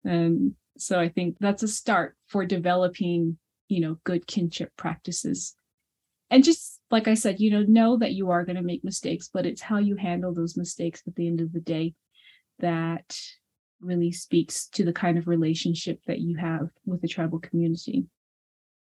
And 0.04 0.54
so 0.76 1.00
I 1.00 1.08
think 1.08 1.36
that's 1.40 1.62
a 1.62 1.68
start 1.68 2.16
for 2.26 2.44
developing, 2.44 3.38
you 3.68 3.80
know, 3.80 3.98
good 4.04 4.26
kinship 4.26 4.70
practices. 4.76 5.56
And 6.34 6.42
just 6.42 6.80
like 6.90 7.06
I 7.06 7.14
said, 7.14 7.38
you 7.38 7.48
know, 7.48 7.62
know 7.62 7.96
that 7.98 8.14
you 8.14 8.32
are 8.32 8.44
going 8.44 8.56
to 8.56 8.62
make 8.62 8.82
mistakes, 8.82 9.30
but 9.32 9.46
it's 9.46 9.62
how 9.62 9.78
you 9.78 9.94
handle 9.94 10.34
those 10.34 10.56
mistakes 10.56 11.00
at 11.06 11.14
the 11.14 11.28
end 11.28 11.40
of 11.40 11.52
the 11.52 11.60
day 11.60 11.94
that 12.58 13.16
really 13.80 14.10
speaks 14.10 14.66
to 14.70 14.84
the 14.84 14.92
kind 14.92 15.16
of 15.16 15.28
relationship 15.28 16.00
that 16.08 16.18
you 16.18 16.36
have 16.36 16.70
with 16.86 17.00
the 17.02 17.06
tribal 17.06 17.38
community. 17.38 18.06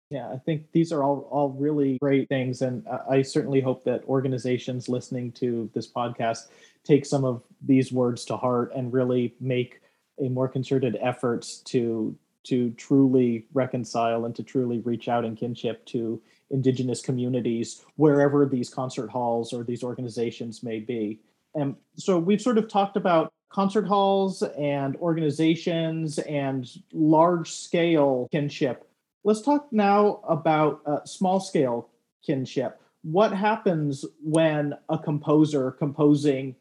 Yeah, 0.10 0.30
I 0.30 0.38
think 0.38 0.72
these 0.72 0.94
are 0.94 1.04
all 1.04 1.28
all 1.30 1.50
really 1.50 1.98
great 1.98 2.30
things, 2.30 2.62
and 2.62 2.86
I 3.10 3.22
certainly 3.22 3.60
hope 3.60 3.84
that 3.84 4.06
organizations 4.06 4.88
listening 4.88 5.34
to 5.34 5.70
this 5.74 5.92
podcast 5.92 6.48
take 6.86 7.06
some 7.06 7.26
of 7.26 7.44
these 7.66 7.92
words 7.92 8.24
to 8.26 8.38
heart 8.38 8.72
and 8.74 8.94
really 8.94 9.36
make 9.42 9.82
a 10.20 10.30
more 10.30 10.48
concerted 10.48 10.98
efforts 11.02 11.58
to 11.64 12.16
to 12.44 12.72
truly 12.72 13.48
reconcile 13.54 14.24
and 14.24 14.36
to 14.36 14.44
truly 14.44 14.80
reach 14.80 15.10
out 15.10 15.26
in 15.26 15.36
kinship 15.36 15.86
to 15.88 16.22
indigenous 16.52 17.02
communities 17.02 17.84
wherever 17.96 18.46
these 18.46 18.70
concert 18.70 19.10
halls 19.10 19.54
or 19.54 19.64
these 19.64 19.84
organizations 19.84 20.64
may 20.64 20.80
be. 20.80 21.20
And 21.56 21.76
so 21.96 22.18
we've 22.20 22.42
sort 22.42 22.58
of 22.58 22.68
talked 22.68 22.96
about 22.96 23.34
concert 23.50 23.86
halls 23.86 24.44
and 24.58 24.96
organizations 24.98 26.20
and 26.20 26.70
large 26.94 27.52
scale 27.52 28.28
kinship. 28.32 28.88
Let's 29.24 29.42
talk 29.42 29.68
now 29.72 30.22
about 30.28 30.82
uh, 30.86 31.04
small 31.06 31.40
scale 31.40 31.90
kinship. 32.26 32.82
What 33.04 33.34
happens 33.34 34.06
when 34.24 34.74
a 34.90 34.98
composer 34.98 35.72
composing 35.72 36.56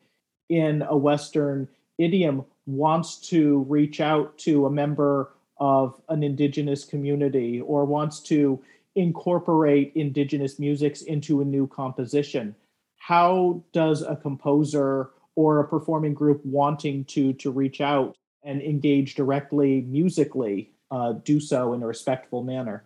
in 0.48 0.82
a 0.82 0.96
Western 0.96 1.68
idiom 1.98 2.44
wants 2.66 3.16
to 3.28 3.60
reach 3.68 4.00
out 4.00 4.36
to 4.38 4.66
a 4.66 4.70
member 4.70 5.32
of 5.58 6.00
an 6.08 6.22
indigenous 6.22 6.84
community 6.84 7.60
or 7.60 7.84
wants 7.84 8.20
to 8.20 8.60
incorporate 8.96 9.92
indigenous 9.94 10.58
musics 10.58 11.02
into 11.02 11.40
a 11.40 11.44
new 11.44 11.66
composition 11.66 12.54
how 12.98 13.62
does 13.72 14.02
a 14.02 14.16
composer 14.16 15.10
or 15.36 15.60
a 15.60 15.68
performing 15.68 16.12
group 16.12 16.44
wanting 16.44 17.04
to 17.04 17.32
to 17.34 17.50
reach 17.50 17.80
out 17.80 18.16
and 18.44 18.60
engage 18.62 19.14
directly 19.14 19.82
musically 19.82 20.72
uh, 20.90 21.12
do 21.24 21.38
so 21.38 21.72
in 21.72 21.82
a 21.82 21.86
respectful 21.86 22.42
manner 22.42 22.84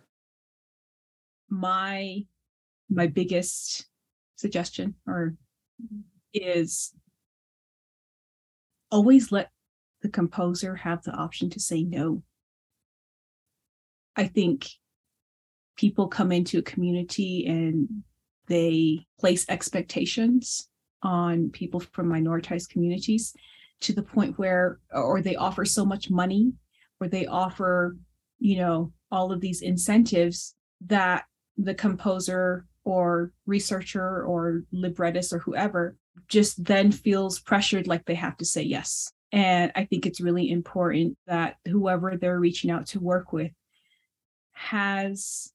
my 1.49 2.23
my 2.89 3.07
biggest 3.07 3.85
suggestion 4.35 4.95
or 5.07 5.35
is 6.33 6.93
always 8.91 9.31
let 9.31 9.49
the 10.01 10.09
composer 10.09 10.75
have 10.75 11.03
the 11.03 11.11
option 11.11 11.49
to 11.49 11.59
say 11.59 11.83
no. 11.83 12.23
I 14.15 14.27
think 14.27 14.67
people 15.75 16.07
come 16.07 16.31
into 16.31 16.59
a 16.59 16.63
community 16.63 17.45
and 17.47 18.03
they 18.47 19.05
place 19.19 19.45
expectations 19.49 20.69
on 21.01 21.49
people 21.49 21.79
from 21.79 22.09
minoritized 22.09 22.69
communities 22.69 23.33
to 23.81 23.93
the 23.93 24.03
point 24.03 24.37
where 24.39 24.79
or 24.93 25.21
they 25.21 25.35
offer 25.35 25.65
so 25.65 25.85
much 25.85 26.09
money 26.09 26.53
or 26.99 27.07
they 27.07 27.25
offer 27.25 27.97
you 28.39 28.57
know 28.57 28.91
all 29.11 29.31
of 29.31 29.41
these 29.41 29.61
incentives 29.61 30.55
that 30.81 31.25
the 31.57 31.73
composer 31.73 32.65
or 32.83 33.31
researcher 33.45 34.23
or 34.23 34.63
librettist 34.71 35.33
or 35.33 35.39
whoever 35.39 35.97
just 36.27 36.63
then 36.63 36.91
feels 36.91 37.39
pressured 37.39 37.87
like 37.87 38.05
they 38.05 38.15
have 38.15 38.37
to 38.37 38.45
say 38.45 38.61
yes. 38.61 39.11
And 39.31 39.71
I 39.75 39.85
think 39.85 40.05
it's 40.05 40.21
really 40.21 40.49
important 40.51 41.17
that 41.27 41.57
whoever 41.67 42.15
they're 42.15 42.39
reaching 42.39 42.71
out 42.71 42.87
to 42.87 42.99
work 42.99 43.33
with 43.33 43.51
has 44.53 45.51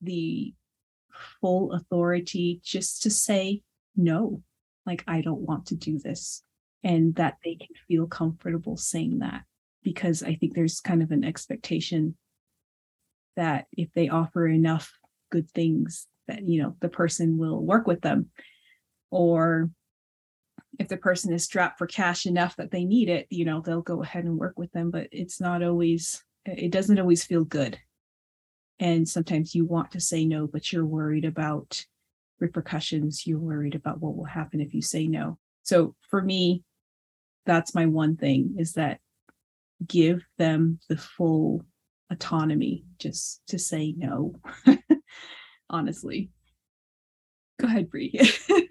the 0.00 0.54
full 1.40 1.72
authority 1.72 2.60
just 2.62 3.02
to 3.02 3.10
say 3.10 3.62
no, 3.96 4.42
like, 4.86 5.04
I 5.06 5.20
don't 5.20 5.40
want 5.40 5.66
to 5.66 5.76
do 5.76 5.98
this. 5.98 6.42
And 6.82 7.14
that 7.14 7.38
they 7.42 7.54
can 7.54 7.74
feel 7.88 8.06
comfortable 8.06 8.76
saying 8.76 9.20
that 9.20 9.44
because 9.82 10.22
I 10.22 10.34
think 10.34 10.54
there's 10.54 10.80
kind 10.80 11.02
of 11.02 11.12
an 11.12 11.24
expectation 11.24 12.16
that 13.36 13.66
if 13.72 13.88
they 13.94 14.08
offer 14.08 14.46
enough 14.46 14.92
good 15.30 15.50
things 15.50 16.06
that 16.28 16.46
you 16.46 16.62
know 16.62 16.76
the 16.80 16.88
person 16.88 17.38
will 17.38 17.60
work 17.60 17.86
with 17.86 18.00
them 18.02 18.30
or 19.10 19.70
if 20.78 20.88
the 20.88 20.96
person 20.96 21.32
is 21.32 21.44
strapped 21.44 21.78
for 21.78 21.86
cash 21.86 22.26
enough 22.26 22.56
that 22.56 22.70
they 22.70 22.84
need 22.84 23.08
it, 23.08 23.26
you 23.30 23.44
know, 23.44 23.60
they'll 23.60 23.82
go 23.82 24.02
ahead 24.02 24.24
and 24.24 24.36
work 24.36 24.58
with 24.58 24.72
them, 24.72 24.90
but 24.90 25.08
it's 25.12 25.40
not 25.40 25.62
always, 25.62 26.24
it 26.44 26.72
doesn't 26.72 26.98
always 26.98 27.24
feel 27.24 27.44
good. 27.44 27.78
And 28.80 29.08
sometimes 29.08 29.54
you 29.54 29.64
want 29.64 29.92
to 29.92 30.00
say 30.00 30.24
no, 30.24 30.46
but 30.46 30.72
you're 30.72 30.86
worried 30.86 31.24
about 31.24 31.84
repercussions. 32.40 33.26
You're 33.26 33.38
worried 33.38 33.74
about 33.74 34.00
what 34.00 34.16
will 34.16 34.24
happen 34.24 34.60
if 34.60 34.74
you 34.74 34.82
say 34.82 35.06
no. 35.06 35.38
So 35.62 35.94
for 36.10 36.20
me, 36.20 36.62
that's 37.46 37.74
my 37.74 37.86
one 37.86 38.16
thing 38.16 38.56
is 38.58 38.74
that 38.74 39.00
give 39.86 40.24
them 40.38 40.80
the 40.88 40.96
full 40.96 41.64
autonomy 42.10 42.84
just 42.98 43.42
to 43.48 43.58
say 43.58 43.94
no. 43.96 44.34
Honestly. 45.70 46.30
Go 47.60 47.68
ahead, 47.68 47.90
Bree. 47.90 48.20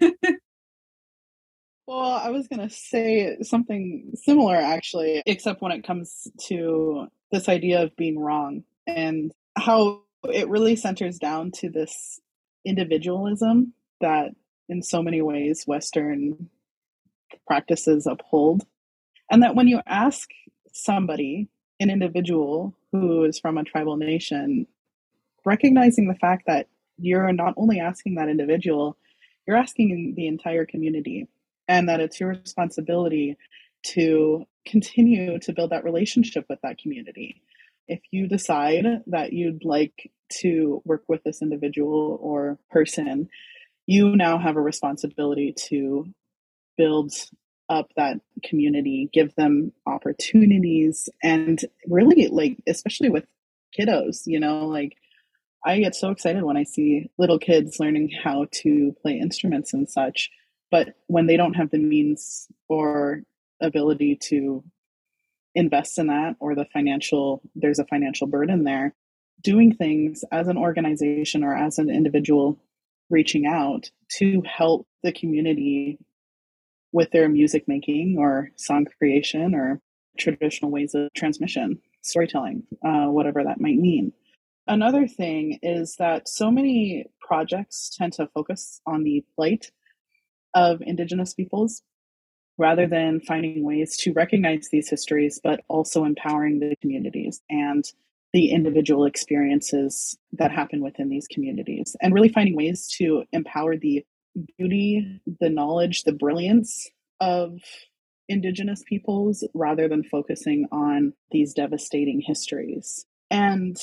Well, 1.86 2.12
I 2.12 2.30
was 2.30 2.48
going 2.48 2.66
to 2.66 2.74
say 2.74 3.36
something 3.42 4.12
similar 4.14 4.56
actually, 4.56 5.22
except 5.26 5.60
when 5.60 5.72
it 5.72 5.84
comes 5.84 6.26
to 6.46 7.08
this 7.30 7.48
idea 7.48 7.82
of 7.82 7.94
being 7.96 8.18
wrong 8.18 8.64
and 8.86 9.30
how 9.56 10.02
it 10.24 10.48
really 10.48 10.76
centers 10.76 11.18
down 11.18 11.50
to 11.50 11.70
this 11.70 12.20
individualism 12.64 13.74
that 14.00 14.30
in 14.68 14.82
so 14.82 15.02
many 15.02 15.20
ways 15.20 15.64
Western 15.66 16.48
practices 17.46 18.06
uphold. 18.06 18.64
And 19.30 19.42
that 19.42 19.54
when 19.54 19.68
you 19.68 19.80
ask 19.86 20.28
somebody, 20.72 21.48
an 21.80 21.90
individual 21.90 22.74
who 22.92 23.24
is 23.24 23.38
from 23.38 23.58
a 23.58 23.64
tribal 23.64 23.96
nation, 23.96 24.66
recognizing 25.44 26.08
the 26.08 26.14
fact 26.14 26.44
that 26.46 26.68
you're 26.98 27.32
not 27.32 27.54
only 27.56 27.80
asking 27.80 28.14
that 28.14 28.28
individual, 28.28 28.96
you're 29.46 29.56
asking 29.56 30.14
the 30.16 30.26
entire 30.26 30.64
community 30.64 31.28
and 31.68 31.88
that 31.88 32.00
it's 32.00 32.20
your 32.20 32.30
responsibility 32.30 33.36
to 33.82 34.46
continue 34.64 35.38
to 35.40 35.52
build 35.52 35.70
that 35.70 35.84
relationship 35.84 36.46
with 36.48 36.60
that 36.62 36.78
community. 36.78 37.42
If 37.88 38.00
you 38.10 38.28
decide 38.28 38.84
that 39.06 39.32
you'd 39.32 39.64
like 39.64 40.10
to 40.40 40.82
work 40.84 41.04
with 41.08 41.22
this 41.24 41.42
individual 41.42 42.18
or 42.20 42.58
person, 42.70 43.28
you 43.86 44.16
now 44.16 44.38
have 44.38 44.56
a 44.56 44.60
responsibility 44.60 45.54
to 45.68 46.06
build 46.76 47.12
up 47.68 47.90
that 47.96 48.20
community, 48.42 49.08
give 49.12 49.34
them 49.36 49.72
opportunities, 49.86 51.08
and 51.22 51.64
really, 51.86 52.28
like, 52.28 52.56
especially 52.66 53.10
with 53.10 53.26
kiddos, 53.78 54.22
you 54.26 54.40
know, 54.40 54.66
like, 54.66 54.96
I 55.64 55.78
get 55.78 55.94
so 55.94 56.10
excited 56.10 56.42
when 56.42 56.56
I 56.56 56.64
see 56.64 57.10
little 57.18 57.38
kids 57.38 57.80
learning 57.80 58.10
how 58.22 58.46
to 58.62 58.94
play 59.02 59.18
instruments 59.18 59.72
and 59.72 59.88
such 59.88 60.30
but 60.74 60.94
when 61.06 61.28
they 61.28 61.36
don't 61.36 61.54
have 61.54 61.70
the 61.70 61.78
means 61.78 62.48
or 62.68 63.22
ability 63.60 64.16
to 64.16 64.64
invest 65.54 65.98
in 65.98 66.08
that 66.08 66.34
or 66.40 66.54
the 66.54 66.66
financial 66.72 67.42
there's 67.54 67.78
a 67.78 67.86
financial 67.86 68.26
burden 68.26 68.64
there 68.64 68.94
doing 69.40 69.74
things 69.74 70.24
as 70.32 70.48
an 70.48 70.56
organization 70.56 71.44
or 71.44 71.54
as 71.54 71.78
an 71.78 71.90
individual 71.90 72.58
reaching 73.10 73.46
out 73.46 73.90
to 74.18 74.42
help 74.46 74.86
the 75.02 75.12
community 75.12 75.98
with 76.92 77.10
their 77.10 77.28
music 77.28 77.64
making 77.66 78.16
or 78.18 78.50
song 78.56 78.86
creation 78.98 79.54
or 79.54 79.80
traditional 80.18 80.70
ways 80.70 80.94
of 80.94 81.08
transmission, 81.14 81.78
storytelling, 82.02 82.62
uh, 82.84 83.06
whatever 83.06 83.42
that 83.44 83.60
might 83.60 83.76
mean. 83.76 84.12
Another 84.66 85.06
thing 85.06 85.58
is 85.62 85.96
that 85.98 86.28
so 86.28 86.50
many 86.50 87.06
projects 87.20 87.90
tend 87.96 88.14
to 88.14 88.28
focus 88.28 88.80
on 88.86 89.02
the 89.02 89.24
plight 89.34 89.70
of 90.54 90.80
Indigenous 90.80 91.34
peoples 91.34 91.82
rather 92.58 92.86
than 92.86 93.20
finding 93.20 93.64
ways 93.64 93.96
to 93.98 94.12
recognize 94.12 94.68
these 94.70 94.88
histories, 94.88 95.40
but 95.42 95.60
also 95.68 96.04
empowering 96.04 96.60
the 96.60 96.76
communities 96.80 97.40
and 97.50 97.84
the 98.32 98.50
individual 98.50 99.04
experiences 99.04 100.16
that 100.32 100.50
happen 100.50 100.82
within 100.82 101.08
these 101.08 101.28
communities, 101.28 101.94
and 102.00 102.12
really 102.12 102.28
finding 102.28 102.56
ways 102.56 102.88
to 102.88 103.24
empower 103.32 103.76
the 103.76 104.04
beauty, 104.58 105.20
the 105.40 105.50
knowledge, 105.50 106.02
the 106.02 106.12
brilliance 106.12 106.90
of 107.20 107.60
Indigenous 108.28 108.82
peoples 108.88 109.46
rather 109.54 109.86
than 109.88 110.02
focusing 110.02 110.66
on 110.72 111.12
these 111.30 111.54
devastating 111.54 112.22
histories. 112.26 113.06
And 113.30 113.76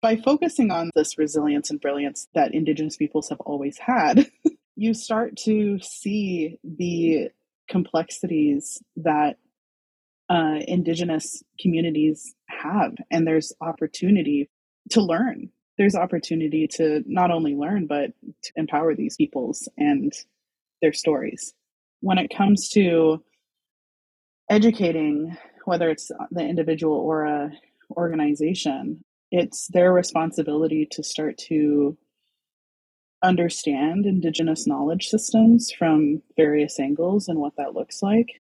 by 0.00 0.16
focusing 0.16 0.70
on 0.70 0.90
this 0.94 1.18
resilience 1.18 1.70
and 1.70 1.80
brilliance 1.80 2.28
that 2.34 2.54
Indigenous 2.54 2.96
peoples 2.96 3.28
have 3.28 3.40
always 3.40 3.78
had, 3.78 4.26
you 4.76 4.94
start 4.94 5.36
to 5.44 5.78
see 5.80 6.58
the 6.64 7.30
complexities 7.68 8.82
that 8.96 9.36
uh, 10.28 10.58
indigenous 10.66 11.42
communities 11.60 12.34
have 12.48 12.94
and 13.10 13.26
there's 13.26 13.52
opportunity 13.60 14.48
to 14.90 15.02
learn. 15.02 15.50
There's 15.76 15.94
opportunity 15.94 16.68
to 16.74 17.02
not 17.06 17.30
only 17.30 17.54
learn 17.54 17.86
but 17.86 18.12
to 18.42 18.52
empower 18.56 18.94
these 18.94 19.16
peoples 19.16 19.68
and 19.76 20.12
their 20.80 20.92
stories. 20.92 21.52
When 22.00 22.18
it 22.18 22.32
comes 22.34 22.68
to 22.70 23.22
educating 24.50 25.36
whether 25.64 25.90
it's 25.90 26.10
the 26.30 26.46
individual 26.46 26.96
or 26.96 27.24
a 27.24 27.50
organization 27.96 29.02
it's 29.30 29.66
their 29.68 29.92
responsibility 29.92 30.86
to 30.92 31.02
start 31.02 31.36
to 31.36 31.96
understand 33.24 34.06
indigenous 34.06 34.66
knowledge 34.66 35.08
systems 35.08 35.72
from 35.72 36.22
various 36.36 36.78
angles 36.78 37.26
and 37.28 37.38
what 37.38 37.56
that 37.56 37.74
looks 37.74 38.02
like. 38.02 38.40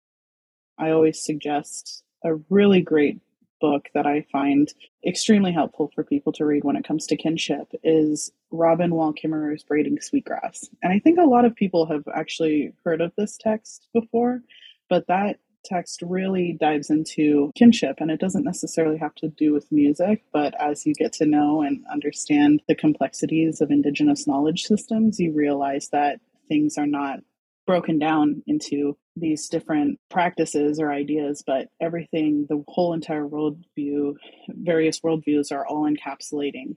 I 0.79 0.91
always 0.91 1.25
suggest 1.25 2.05
a 2.23 2.35
really 2.51 2.83
great 2.83 3.21
book 3.61 3.89
that 3.95 4.07
I 4.07 4.27
find 4.31 4.73
extremely 5.07 5.51
helpful 5.51 5.91
for 5.95 6.05
people 6.05 6.33
to 6.35 6.45
read 6.45 6.65
when 6.65 6.77
it 6.77 6.87
comes 6.87 7.07
to 7.07 7.17
kinship 7.17 7.69
is 7.83 8.31
Robin 8.51 8.95
Wall 8.95 9.15
Kimmerer's 9.15 9.63
Braiding 9.63 9.99
Sweetgrass. 10.01 10.69
And 10.83 10.93
I 10.93 10.99
think 10.99 11.19
a 11.19 11.23
lot 11.23 11.47
of 11.47 11.57
people 11.57 11.87
have 11.87 12.05
actually 12.15 12.75
heard 12.85 13.01
of 13.01 13.13
this 13.17 13.39
text 13.39 13.89
before, 13.95 14.43
but 14.91 15.07
that 15.07 15.39
text 15.67 16.03
really 16.03 16.57
dives 16.59 16.89
into 16.91 17.51
kinship 17.57 17.97
and 17.99 18.11
it 18.11 18.21
doesn't 18.21 18.45
necessarily 18.45 18.97
have 18.97 19.15
to 19.15 19.29
do 19.29 19.53
with 19.53 19.71
music 19.71 20.25
but 20.33 20.55
as 20.61 20.87
you 20.87 20.95
get 20.95 21.13
to 21.13 21.27
know 21.27 21.63
and 21.63 21.85
understand 21.93 22.63
the 22.69 22.75
complexities 22.75 23.61
of 23.61 23.71
indigenous 23.71 24.27
knowledge 24.27 24.63
systems 24.63 25.19
you 25.19 25.33
realize 25.33 25.89
that 25.91 26.21
things 26.49 26.79
are 26.79 26.87
not 26.87 27.21
broken 27.67 27.99
down 27.99 28.43
into 28.47 28.97
these 29.17 29.49
different 29.49 29.99
practices 30.09 30.79
or 30.79 30.93
ideas, 30.93 31.43
but 31.47 31.69
everything, 31.81 32.47
the 32.49 32.63
whole 32.69 32.93
entire 32.93 33.27
worldview, 33.27 34.15
various 34.49 35.01
worldviews 35.01 35.51
are 35.51 35.67
all 35.67 35.91
encapsulating. 35.91 36.77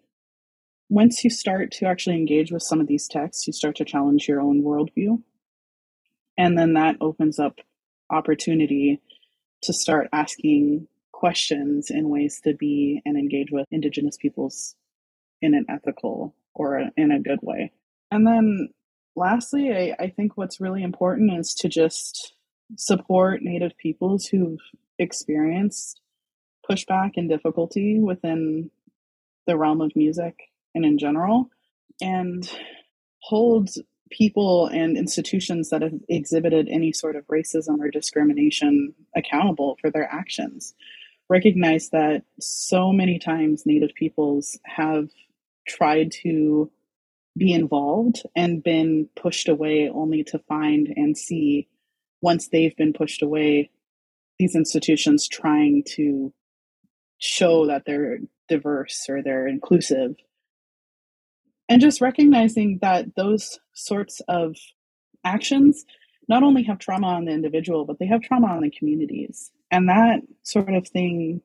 Once 0.89 1.23
you 1.23 1.29
start 1.29 1.71
to 1.71 1.85
actually 1.85 2.15
engage 2.15 2.51
with 2.51 2.63
some 2.63 2.81
of 2.81 2.87
these 2.87 3.07
texts, 3.07 3.45
you 3.45 3.53
start 3.53 3.75
to 3.75 3.85
challenge 3.85 4.27
your 4.27 4.41
own 4.41 4.63
worldview. 4.63 5.21
And 6.37 6.57
then 6.57 6.73
that 6.73 6.95
opens 6.99 7.37
up 7.37 7.59
opportunity 8.09 9.01
to 9.63 9.73
start 9.73 10.07
asking 10.13 10.87
questions 11.11 11.89
in 11.89 12.09
ways 12.09 12.39
to 12.43 12.53
be 12.53 13.01
and 13.05 13.17
engage 13.17 13.51
with 13.51 13.67
Indigenous 13.71 14.17
peoples 14.17 14.75
in 15.41 15.53
an 15.53 15.65
ethical 15.69 16.33
or 16.53 16.89
in 16.95 17.11
a 17.11 17.19
good 17.19 17.39
way. 17.41 17.71
And 18.11 18.25
then 18.25 18.69
lastly, 19.15 19.71
I, 19.73 20.03
I 20.03 20.09
think 20.09 20.37
what's 20.37 20.61
really 20.61 20.83
important 20.83 21.37
is 21.37 21.53
to 21.55 21.69
just 21.69 22.33
support 22.77 23.41
Native 23.41 23.77
peoples 23.77 24.27
who've 24.27 24.59
experienced 24.97 26.01
pushback 26.69 27.11
and 27.15 27.29
difficulty 27.29 27.99
within 27.99 28.69
the 29.47 29.57
realm 29.57 29.81
of 29.81 29.95
music 29.95 30.35
and 30.75 30.85
in 30.85 30.97
general, 30.99 31.49
and 31.99 32.49
hold 33.21 33.69
people 34.09 34.67
and 34.67 34.97
institutions 34.97 35.69
that 35.69 35.81
have 35.81 35.93
exhibited 36.07 36.67
any 36.69 36.91
sort 36.91 37.15
of 37.15 37.27
racism 37.27 37.79
or 37.79 37.89
discrimination 37.89 38.93
accountable 39.15 39.77
for 39.79 39.91
their 39.91 40.11
actions. 40.11 40.73
Recognize 41.29 41.89
that 41.89 42.23
so 42.39 42.91
many 42.91 43.19
times 43.19 43.65
Native 43.65 43.93
peoples 43.95 44.57
have 44.65 45.09
tried 45.67 46.11
to 46.23 46.71
be 47.37 47.53
involved 47.53 48.23
and 48.35 48.63
been 48.63 49.07
pushed 49.15 49.47
away 49.47 49.89
only 49.89 50.23
to 50.23 50.39
find 50.39 50.91
and 50.95 51.17
see, 51.17 51.67
once 52.21 52.49
they've 52.49 52.75
been 52.75 52.93
pushed 52.93 53.21
away, 53.21 53.69
these 54.39 54.55
institutions 54.55 55.27
trying 55.27 55.83
to 55.95 56.33
show 57.19 57.67
that 57.67 57.83
they're 57.85 58.19
diverse 58.47 59.05
or 59.07 59.21
they're 59.21 59.47
inclusive 59.47 60.15
and 61.69 61.79
just 61.79 62.01
recognizing 62.01 62.79
that 62.81 63.15
those 63.15 63.59
sorts 63.73 64.21
of 64.27 64.57
actions 65.23 65.85
not 66.27 66.43
only 66.43 66.63
have 66.63 66.79
trauma 66.79 67.07
on 67.07 67.25
the 67.25 67.31
individual 67.31 67.85
but 67.85 67.99
they 67.99 68.07
have 68.07 68.21
trauma 68.21 68.47
on 68.47 68.61
the 68.61 68.71
communities. 68.71 69.51
And 69.71 69.87
that 69.87 70.21
sort 70.41 70.73
of 70.73 70.87
thing 70.87 71.41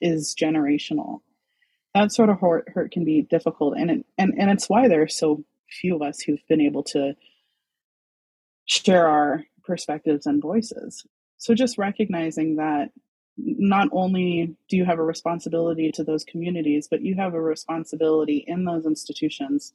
is 0.00 0.34
generational. 0.38 1.20
That 1.94 2.12
sort 2.12 2.28
of 2.28 2.40
hurt, 2.40 2.68
hurt 2.68 2.92
can 2.92 3.04
be 3.04 3.22
difficult 3.22 3.76
and 3.78 3.90
it, 3.90 4.06
and 4.18 4.34
and 4.38 4.50
it's 4.50 4.68
why 4.68 4.86
there 4.86 5.02
are 5.02 5.08
so 5.08 5.44
few 5.70 5.96
of 5.96 6.02
us 6.02 6.20
who've 6.20 6.46
been 6.48 6.60
able 6.60 6.82
to 6.82 7.14
share 8.66 9.08
our 9.08 9.44
perspectives 9.64 10.26
and 10.26 10.42
voices. 10.42 11.06
So 11.38 11.54
just 11.54 11.78
recognizing 11.78 12.56
that 12.56 12.90
not 13.36 13.88
only 13.92 14.56
do 14.68 14.76
you 14.76 14.84
have 14.84 14.98
a 14.98 15.04
responsibility 15.04 15.90
to 15.92 16.04
those 16.04 16.24
communities, 16.24 16.86
but 16.88 17.02
you 17.02 17.14
have 17.16 17.34
a 17.34 17.40
responsibility 17.40 18.44
in 18.46 18.64
those 18.64 18.86
institutions 18.86 19.72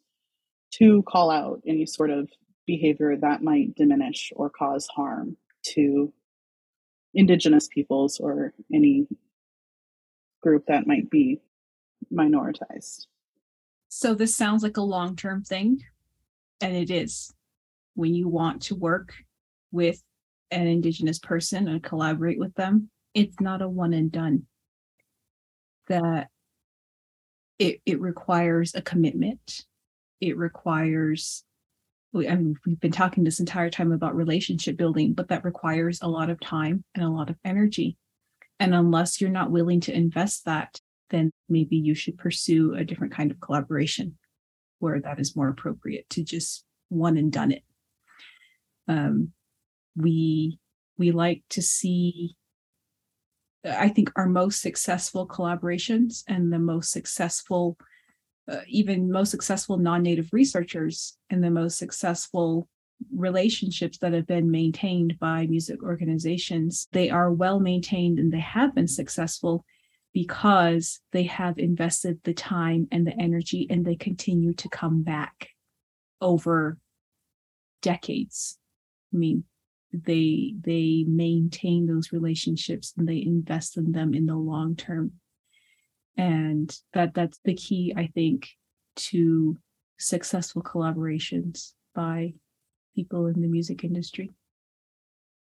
to 0.71 1.03
call 1.03 1.29
out 1.31 1.61
any 1.65 1.85
sort 1.85 2.09
of 2.09 2.29
behavior 2.65 3.17
that 3.17 3.41
might 3.41 3.75
diminish 3.75 4.31
or 4.35 4.49
cause 4.49 4.87
harm 4.95 5.35
to 5.63 6.13
indigenous 7.13 7.67
peoples 7.67 8.19
or 8.19 8.53
any 8.73 9.07
group 10.41 10.65
that 10.67 10.87
might 10.87 11.09
be 11.09 11.41
minoritized. 12.13 13.07
So 13.89 14.13
this 14.13 14.35
sounds 14.35 14.63
like 14.63 14.77
a 14.77 14.81
long-term 14.81 15.43
thing 15.43 15.83
and 16.61 16.75
it 16.75 16.91
is. 16.91 17.33
When 17.95 18.13
you 18.13 18.27
want 18.27 18.61
to 18.63 18.75
work 18.75 19.13
with 19.71 20.01
an 20.51 20.67
indigenous 20.67 21.19
person 21.19 21.67
and 21.67 21.83
collaborate 21.83 22.39
with 22.39 22.53
them, 22.55 22.89
it's 23.19 23.39
not 23.41 23.61
a 23.61 23.67
one 23.67 23.93
and 23.93 24.11
done. 24.11 24.43
That 25.87 26.29
it 27.57 27.81
it 27.85 27.99
requires 27.99 28.73
a 28.75 28.81
commitment. 28.81 29.65
It 30.21 30.37
requires 30.37 31.43
I 32.15 32.35
mean, 32.35 32.55
we've 32.65 32.79
been 32.79 32.91
talking 32.91 33.23
this 33.23 33.39
entire 33.39 33.69
time 33.69 33.91
about 33.91 34.15
relationship 34.15 34.77
building, 34.77 35.13
but 35.13 35.27
that 35.27 35.43
requires 35.43 35.99
a 36.01 36.07
lot 36.07 36.31
of 36.31 36.39
time 36.39 36.83
and 36.95 37.03
a 37.03 37.09
lot 37.09 37.29
of 37.29 37.35
energy. 37.45 37.97
And 38.59 38.73
unless 38.73 39.21
you're 39.21 39.29
not 39.29 39.51
willing 39.51 39.79
to 39.81 39.95
invest 39.95 40.45
that, 40.45 40.79
then 41.11 41.31
maybe 41.49 41.75
you 41.77 41.93
should 41.93 42.17
pursue 42.17 42.73
a 42.73 42.83
different 42.83 43.13
kind 43.13 43.29
of 43.29 43.39
collaboration 43.39 44.17
where 44.79 44.99
that 45.01 45.19
is 45.19 45.35
more 45.35 45.49
appropriate 45.49 46.09
to 46.09 46.23
just 46.23 46.65
one 46.87 47.15
and 47.15 47.31
done 47.31 47.51
it. 47.51 47.63
Um, 48.87 49.33
we 49.95 50.57
we 50.97 51.11
like 51.11 51.43
to 51.51 51.61
see 51.61 52.35
I 53.65 53.89
think 53.89 54.11
our 54.15 54.27
most 54.27 54.61
successful 54.61 55.27
collaborations 55.27 56.23
and 56.27 56.51
the 56.51 56.59
most 56.59 56.91
successful, 56.91 57.77
uh, 58.49 58.61
even 58.67 59.11
most 59.11 59.31
successful 59.31 59.77
non-native 59.77 60.29
researchers 60.31 61.17
and 61.29 61.43
the 61.43 61.51
most 61.51 61.77
successful 61.77 62.69
relationships 63.13 63.97
that 63.99 64.13
have 64.13 64.27
been 64.27 64.51
maintained 64.51 65.17
by 65.19 65.45
music 65.47 65.83
organizations, 65.83 66.87
they 66.91 67.09
are 67.09 67.31
well 67.31 67.59
maintained 67.59 68.19
and 68.19 68.31
they 68.31 68.39
have 68.39 68.75
been 68.75 68.87
successful 68.87 69.65
because 70.13 70.99
they 71.11 71.23
have 71.23 71.57
invested 71.59 72.19
the 72.23 72.33
time 72.33 72.87
and 72.91 73.05
the 73.05 73.17
energy 73.19 73.67
and 73.69 73.85
they 73.85 73.95
continue 73.95 74.53
to 74.53 74.69
come 74.69 75.03
back 75.03 75.49
over 76.21 76.77
decades. 77.81 78.57
I 79.13 79.17
mean, 79.17 79.43
they 79.91 80.53
they 80.61 81.03
maintain 81.07 81.87
those 81.87 82.11
relationships 82.11 82.93
and 82.97 83.07
they 83.07 83.23
invest 83.23 83.77
in 83.77 83.91
them 83.91 84.13
in 84.13 84.25
the 84.25 84.35
long 84.35 84.75
term 84.75 85.11
And 86.17 86.75
that 86.93 87.13
that's 87.13 87.39
the 87.45 87.55
key, 87.55 87.93
I 87.95 88.07
think, 88.07 88.49
to 89.09 89.57
successful 89.97 90.61
collaborations 90.61 91.73
by 91.95 92.33
people 92.95 93.27
in 93.27 93.41
the 93.41 93.47
music 93.47 93.83
industry. 93.83 94.31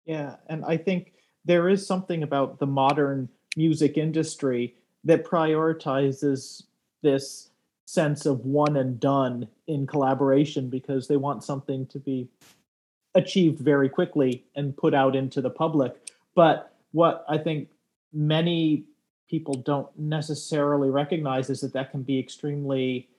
Yeah, 0.05 0.35
and 0.47 0.63
I 0.65 0.77
think 0.77 1.13
there 1.45 1.69
is 1.69 1.85
something 1.85 2.23
about 2.23 2.59
the 2.59 2.67
modern 2.67 3.29
music 3.57 3.97
industry 3.97 4.75
that 5.03 5.25
prioritizes 5.25 6.63
this 7.01 7.49
sense 7.85 8.25
of 8.25 8.45
one 8.45 8.77
and 8.77 8.99
done 8.99 9.47
in 9.67 9.87
collaboration 9.87 10.69
because 10.69 11.07
they 11.07 11.17
want 11.17 11.43
something 11.43 11.87
to 11.87 11.99
be 11.99 12.27
achieved 13.15 13.59
very 13.59 13.89
quickly 13.89 14.45
and 14.55 14.75
put 14.75 14.93
out 14.93 15.15
into 15.15 15.41
the 15.41 15.49
public. 15.49 15.95
But 16.35 16.73
what 16.91 17.25
I 17.27 17.37
think 17.37 17.69
many 18.13 18.85
people 19.29 19.53
don't 19.53 19.87
necessarily 19.97 20.89
recognize 20.89 21.49
is 21.49 21.61
that 21.61 21.73
that 21.73 21.91
can 21.91 22.03
be 22.03 22.19
extremely 22.19 23.09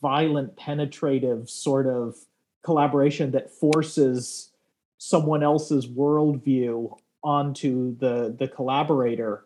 violent, 0.00 0.56
penetrative 0.56 1.48
sort 1.48 1.86
of 1.86 2.16
collaboration 2.62 3.30
that 3.30 3.50
forces 3.50 4.50
someone 4.98 5.42
else's 5.42 5.86
worldview 5.86 6.94
onto 7.22 7.96
the 7.96 8.34
the 8.38 8.48
collaborator 8.48 9.44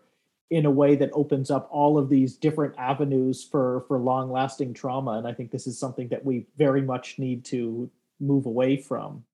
in 0.50 0.66
a 0.66 0.70
way 0.70 0.94
that 0.94 1.10
opens 1.12 1.50
up 1.50 1.68
all 1.70 1.96
of 1.98 2.08
these 2.08 2.36
different 2.36 2.74
avenues 2.78 3.42
for 3.42 3.84
for 3.88 3.98
long 3.98 4.30
lasting 4.30 4.72
trauma 4.72 5.12
and 5.12 5.26
i 5.26 5.32
think 5.32 5.50
this 5.50 5.66
is 5.66 5.78
something 5.78 6.06
that 6.08 6.24
we 6.24 6.46
very 6.56 6.82
much 6.82 7.18
need 7.18 7.44
to 7.44 7.90
move 8.20 8.46
away 8.46 8.76
from. 8.76 9.24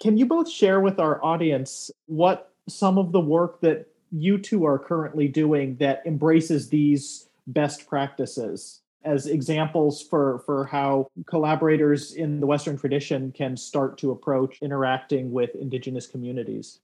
Can 0.00 0.16
you 0.16 0.26
both 0.26 0.50
share 0.50 0.80
with 0.80 0.98
our 0.98 1.24
audience 1.24 1.90
what 2.06 2.52
some 2.68 2.98
of 2.98 3.12
the 3.12 3.20
work 3.20 3.60
that 3.60 3.86
you 4.10 4.38
two 4.38 4.64
are 4.64 4.78
currently 4.78 5.28
doing 5.28 5.76
that 5.76 6.02
embraces 6.06 6.68
these 6.68 7.28
best 7.46 7.86
practices 7.88 8.80
as 9.04 9.26
examples 9.26 10.02
for 10.02 10.38
for 10.46 10.64
how 10.64 11.06
collaborators 11.26 12.12
in 12.14 12.40
the 12.40 12.46
western 12.46 12.78
tradition 12.78 13.30
can 13.32 13.56
start 13.56 13.98
to 13.98 14.10
approach 14.10 14.58
interacting 14.62 15.30
with 15.30 15.54
indigenous 15.56 16.06
communities? 16.06 16.80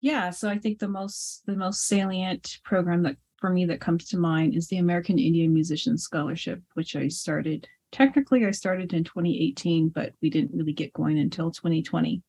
Yeah 0.00 0.30
so 0.30 0.48
i 0.48 0.58
think 0.58 0.78
the 0.78 0.88
most 0.88 1.42
the 1.46 1.56
most 1.56 1.86
salient 1.86 2.58
program 2.64 3.02
that 3.02 3.16
for 3.38 3.50
me 3.50 3.64
that 3.66 3.80
comes 3.80 4.06
to 4.06 4.16
mind 4.16 4.54
is 4.54 4.68
the 4.68 4.78
american 4.78 5.18
indian 5.18 5.52
musician 5.52 5.98
scholarship 5.98 6.60
which 6.74 6.96
i 6.96 7.08
started 7.08 7.68
technically 7.92 8.44
i 8.44 8.50
started 8.50 8.92
in 8.92 9.04
2018 9.04 9.88
but 9.88 10.12
we 10.20 10.30
didn't 10.30 10.56
really 10.56 10.72
get 10.72 10.92
going 10.92 11.18
until 11.18 11.50
2020 11.50 12.22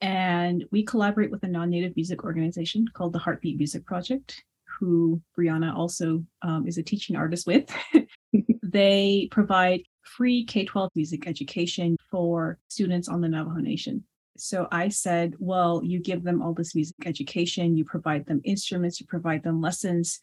and 0.00 0.64
we 0.70 0.84
collaborate 0.84 1.30
with 1.30 1.42
a 1.42 1.48
non-native 1.48 1.96
music 1.96 2.24
organization 2.24 2.86
called 2.92 3.12
the 3.12 3.18
heartbeat 3.18 3.56
music 3.56 3.84
project 3.84 4.44
who 4.78 5.20
Breana 5.36 5.74
also 5.74 6.24
um, 6.42 6.66
is 6.66 6.78
a 6.78 6.82
teaching 6.82 7.16
artist 7.16 7.46
with, 7.46 7.68
they 8.62 9.28
provide 9.30 9.82
free 10.02 10.44
K 10.44 10.64
12 10.64 10.90
music 10.94 11.26
education 11.26 11.96
for 12.10 12.58
students 12.68 13.08
on 13.08 13.20
the 13.20 13.28
Navajo 13.28 13.58
Nation. 13.58 14.04
So 14.36 14.68
I 14.70 14.88
said, 14.88 15.34
well, 15.38 15.82
you 15.84 15.98
give 15.98 16.22
them 16.22 16.40
all 16.40 16.54
this 16.54 16.74
music 16.74 16.94
education, 17.06 17.76
you 17.76 17.84
provide 17.84 18.26
them 18.26 18.40
instruments, 18.44 19.00
you 19.00 19.06
provide 19.06 19.42
them 19.42 19.60
lessons, 19.60 20.20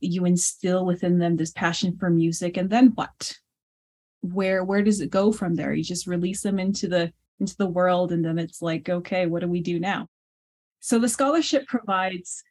you 0.00 0.24
instill 0.24 0.86
within 0.86 1.18
them 1.18 1.36
this 1.36 1.50
passion 1.52 1.96
for 1.98 2.08
music, 2.08 2.56
and 2.56 2.70
then 2.70 2.92
what? 2.94 3.36
Where 4.20 4.64
where 4.64 4.82
does 4.82 5.00
it 5.00 5.10
go 5.10 5.32
from 5.32 5.54
there? 5.54 5.72
You 5.72 5.84
just 5.84 6.06
release 6.06 6.42
them 6.42 6.58
into 6.58 6.88
the 6.88 7.12
into 7.40 7.56
the 7.56 7.68
world, 7.68 8.12
and 8.12 8.24
then 8.24 8.38
it's 8.38 8.60
like, 8.60 8.88
okay, 8.88 9.26
what 9.26 9.40
do 9.40 9.48
we 9.48 9.60
do 9.60 9.78
now? 9.78 10.08
So 10.80 10.98
the 10.98 11.08
scholarship 11.08 11.66
provides 11.66 12.42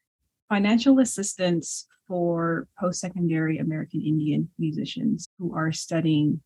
financial 0.49 0.99
assistance 0.99 1.87
for 2.07 2.67
post-secondary 2.79 3.57
American 3.57 4.01
Indian 4.01 4.49
musicians 4.57 5.27
who 5.37 5.53
are 5.53 5.73
studying 5.73 6.41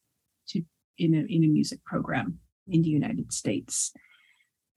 to 0.48 0.64
in 0.98 1.14
a, 1.14 1.20
in 1.20 1.44
a 1.44 1.48
music 1.48 1.84
program 1.86 2.40
in 2.68 2.82
the 2.82 2.90
United 2.90 3.32
States. 3.32 3.94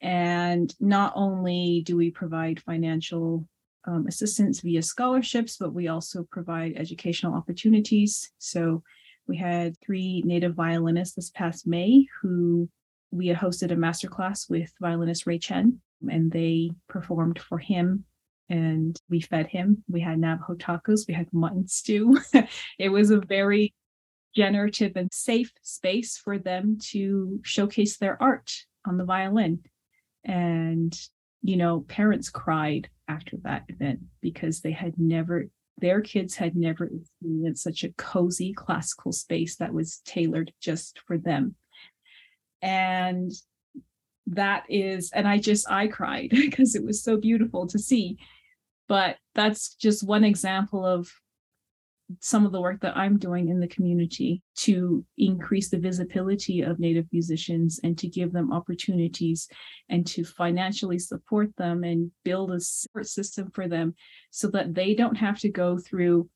And 0.01 0.75
not 0.81 1.13
only 1.17 1.83
do 1.87 1.97
we 1.97 2.11
provide 2.11 2.61
financial 2.61 3.49
um, 3.87 4.07
assistance 4.07 4.61
via 4.61 4.83
scholarships, 4.83 5.57
but 5.57 5.73
we 5.73 5.89
also 5.89 6.27
provide 6.31 6.75
educational 6.77 7.35
opportunities. 7.35 8.31
So 8.39 8.83
we 9.27 9.37
had 9.37 9.79
three 9.81 10.23
Native 10.25 10.55
violinists 10.55 11.15
this 11.15 11.31
past 11.31 11.67
May 11.67 12.07
who 12.21 12.69
we 13.11 13.29
had 13.29 13.37
hosted 13.37 13.71
a 13.71 13.77
masterclass 13.77 14.51
with 14.51 14.73
violinist 14.81 15.27
Ray 15.27 15.39
Chen, 15.39 15.81
and 16.11 16.31
they 16.31 16.71
performed 16.89 17.39
for 17.39 17.59
him 17.59 18.05
and 18.51 19.01
we 19.09 19.21
fed 19.21 19.47
him. 19.47 19.83
We 19.89 20.01
had 20.01 20.19
Navajo 20.19 20.55
tacos, 20.55 21.07
we 21.09 21.15
had 21.15 21.33
mutton 21.33 21.67
stew. 21.69 22.19
it 22.79 22.89
was 22.89 23.11
a 23.11 23.21
very 23.21 23.75
generative 24.35 24.97
and 24.97 25.13
safe 25.13 25.53
space 25.63 26.19
for 26.19 26.39
them 26.39 26.79
to 26.91 27.41
showcase 27.43 27.97
their 27.97 28.21
art 28.21 28.53
on 28.87 28.99
the 28.99 29.05
violin. 29.05 29.61
And, 30.25 30.99
you 31.43 31.57
know, 31.57 31.81
parents 31.81 32.31
cried 32.31 32.89
after 33.09 33.37
that 33.45 33.65
event 33.69 34.01
because 34.21 34.61
they 34.61 34.73
had 34.73 34.99
never, 34.99 35.49
their 35.79 36.01
kids 36.01 36.37
had 36.37 36.57
never 36.57 36.87
experienced 36.87 37.63
such 37.63 37.85
a 37.85 37.93
cozy 37.95 38.53
classical 38.53 39.13
space 39.13 39.57
that 39.57 39.75
was 39.75 40.01
tailored 40.05 40.53
just 40.61 41.01
for 41.07 41.19
them. 41.19 41.57
And 42.63 43.33
that 44.27 44.65
is 44.69 45.11
and 45.13 45.29
i 45.29 45.39
just 45.39 45.71
i 45.71 45.87
cried 45.87 46.31
because 46.31 46.75
it 46.75 46.85
was 46.85 47.03
so 47.03 47.17
beautiful 47.17 47.67
to 47.67 47.79
see 47.79 48.17
but 48.89 49.17
that's 49.35 49.75
just 49.75 50.07
one 50.07 50.25
example 50.25 50.85
of 50.85 51.11
some 52.21 52.45
of 52.45 52.53
the 52.53 52.61
work 52.61 52.81
that 52.81 52.97
i'm 52.97 53.19
doing 53.19 53.49
in 53.49 53.61
the 53.61 53.69
community 53.69 54.43
to 54.55 55.05
increase 55.17 55.71
the 55.71 55.79
visibility 55.79 56.61
of 56.61 56.79
native 56.79 57.07
musicians 57.13 57.81
and 57.83 57.97
to 57.97 58.07
give 58.09 58.33
them 58.33 58.53
opportunities 58.53 59.49
and 59.89 60.07
to 60.07 60.25
financially 60.25 60.99
support 60.99 61.51
them 61.57 61.83
and 61.83 62.11
build 62.25 62.53
a 62.53 62.61
support 62.61 63.07
system 63.07 63.51
for 63.53 63.69
them 63.69 63.95
so 64.31 64.49
that 64.49 64.75
they 64.75 64.95
don't 64.95 65.17
have 65.17 65.39
to 65.39 65.49
go 65.49 65.79
through 65.79 66.29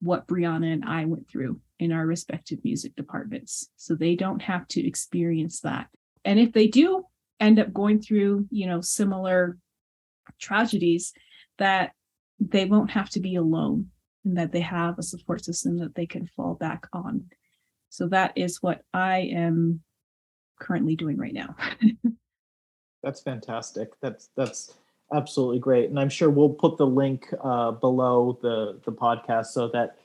what 0.00 0.26
Breana 0.26 0.72
and 0.72 0.84
i 0.84 1.04
went 1.04 1.28
through 1.28 1.60
in 1.78 1.92
our 1.92 2.06
respective 2.06 2.58
music 2.64 2.94
departments. 2.96 3.68
So 3.76 3.94
they 3.94 4.14
don't 4.14 4.42
have 4.42 4.66
to 4.68 4.86
experience 4.86 5.60
that. 5.60 5.88
And 6.24 6.38
if 6.38 6.52
they 6.52 6.66
do 6.66 7.04
end 7.40 7.58
up 7.58 7.72
going 7.72 8.00
through, 8.00 8.46
you 8.50 8.66
know, 8.66 8.80
similar 8.80 9.58
tragedies, 10.40 11.12
that 11.58 11.92
they 12.40 12.64
won't 12.64 12.90
have 12.90 13.10
to 13.10 13.20
be 13.20 13.36
alone 13.36 13.90
and 14.24 14.36
that 14.36 14.52
they 14.52 14.60
have 14.60 14.98
a 14.98 15.02
support 15.02 15.44
system 15.44 15.78
that 15.78 15.94
they 15.94 16.06
can 16.06 16.26
fall 16.26 16.54
back 16.54 16.86
on. 16.92 17.26
So 17.90 18.08
that 18.08 18.32
is 18.36 18.62
what 18.62 18.82
I 18.92 19.18
am 19.20 19.82
currently 20.60 20.96
doing 20.96 21.16
right 21.16 21.34
now. 21.34 21.54
that's 23.02 23.22
fantastic. 23.22 23.92
That's 24.00 24.30
that's 24.36 24.74
absolutely 25.12 25.60
great, 25.60 25.90
and 25.90 26.00
I'm 26.00 26.08
sure 26.08 26.30
we'll 26.30 26.50
put 26.50 26.76
the 26.76 26.86
link 26.86 27.32
uh, 27.42 27.72
below 27.72 28.38
the 28.42 28.80
the 28.84 28.92
podcast 28.92 29.46
so 29.46 29.68
that 29.68 29.96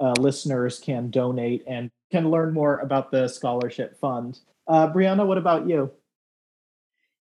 uh, 0.00 0.14
listeners 0.18 0.78
can 0.78 1.10
donate 1.10 1.64
and 1.66 1.90
can 2.10 2.30
learn 2.30 2.52
more 2.52 2.78
about 2.80 3.10
the 3.10 3.28
scholarship 3.28 3.98
fund. 3.98 4.40
Uh, 4.66 4.92
Breana, 4.92 5.26
what 5.26 5.38
about 5.38 5.68
you? 5.68 5.90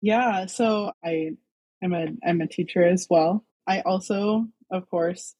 Yeah, 0.00 0.46
so 0.46 0.92
I 1.04 1.32
am 1.82 1.92
a 1.92 2.08
I'm 2.24 2.40
a 2.40 2.46
teacher 2.46 2.84
as 2.84 3.06
well. 3.08 3.44
I 3.66 3.80
also, 3.80 4.46
of 4.70 4.88
course, 4.88 5.34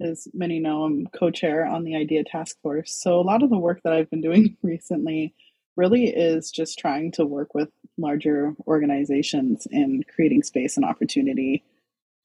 as 0.00 0.28
many 0.32 0.58
know, 0.58 0.84
I'm 0.84 1.06
co-chair 1.06 1.66
on 1.66 1.84
the 1.84 1.96
Idea 1.96 2.24
Task 2.24 2.56
Force. 2.62 2.98
So 3.00 3.18
a 3.18 3.22
lot 3.22 3.42
of 3.42 3.50
the 3.50 3.58
work 3.58 3.80
that 3.84 3.92
I've 3.92 4.10
been 4.10 4.20
doing 4.20 4.56
recently 4.62 5.34
really 5.76 6.06
is 6.06 6.50
just 6.50 6.78
trying 6.78 7.12
to 7.12 7.24
work 7.24 7.54
with 7.54 7.68
larger 7.98 8.54
organizations 8.66 9.66
in 9.70 10.02
creating 10.14 10.42
space 10.42 10.76
and 10.76 10.84
opportunity 10.84 11.64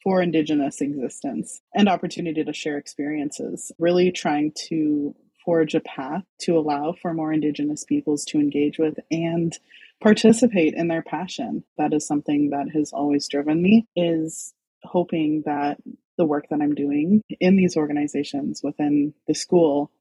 for 0.04 0.22
Indigenous 0.22 0.82
existence 0.82 1.62
and 1.76 1.88
opportunity 1.88 2.44
to 2.44 2.54
share 2.54 2.78
experiences. 2.78 3.72
Really 3.78 4.12
trying 4.12 4.54
to 4.68 5.16
forge 5.46 5.76
a 5.76 5.80
path 5.82 6.24
to 6.40 6.58
allow 6.58 6.94
for 7.02 7.14
more 7.14 7.34
Indigenous 7.34 7.84
peoples 7.84 8.26
to 8.26 8.40
engage 8.40 8.78
with 8.80 9.00
and 9.10 9.58
participate 10.02 10.74
in 10.74 10.88
their 10.88 11.04
passion. 11.04 11.64
That 11.78 11.94
is 11.94 12.06
something 12.06 12.50
that 12.50 12.70
has 12.74 12.92
always 12.92 13.28
driven 13.28 13.62
me 13.62 13.88
is 13.96 14.54
hoping 14.84 15.44
that 15.46 15.78
the 16.18 16.26
work 16.26 16.46
that 16.50 16.62
I'm 16.62 16.76
doing 16.76 17.22
in 17.40 17.56
these 17.56 17.78
organizations 17.78 18.62
within 18.64 19.14
the 19.28 19.34
school 19.34 19.92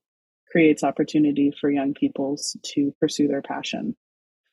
creates 0.51 0.83
opportunity 0.83 1.53
for 1.61 1.71
young 1.71 1.95
peoples 1.95 2.57
to 2.75 2.93
pursue 3.01 3.29
their 3.29 3.43
passion. 3.43 3.97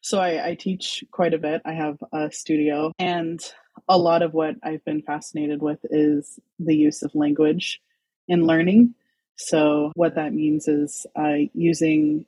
So 0.02 0.20
I, 0.20 0.50
I 0.50 0.56
teach 0.56 1.04
quite 1.12 1.34
a 1.34 1.40
bit. 1.40 1.62
I 1.66 1.74
have 1.74 1.98
a 2.14 2.32
studio 2.32 2.92
and 3.00 3.40
a 3.88 3.98
lot 3.98 4.22
of 4.22 4.34
what 4.34 4.56
I've 4.64 4.84
been 4.86 5.02
fascinated 5.02 5.62
with 5.62 5.80
is 5.84 6.40
the 6.60 6.76
use 6.76 7.04
of 7.04 7.16
language 7.16 7.82
in 8.28 8.46
learning. 8.46 8.94
So, 9.36 9.92
what 9.96 10.16
that 10.16 10.34
means 10.34 10.68
is 10.68 11.06
uh, 11.16 11.46
using 11.54 12.26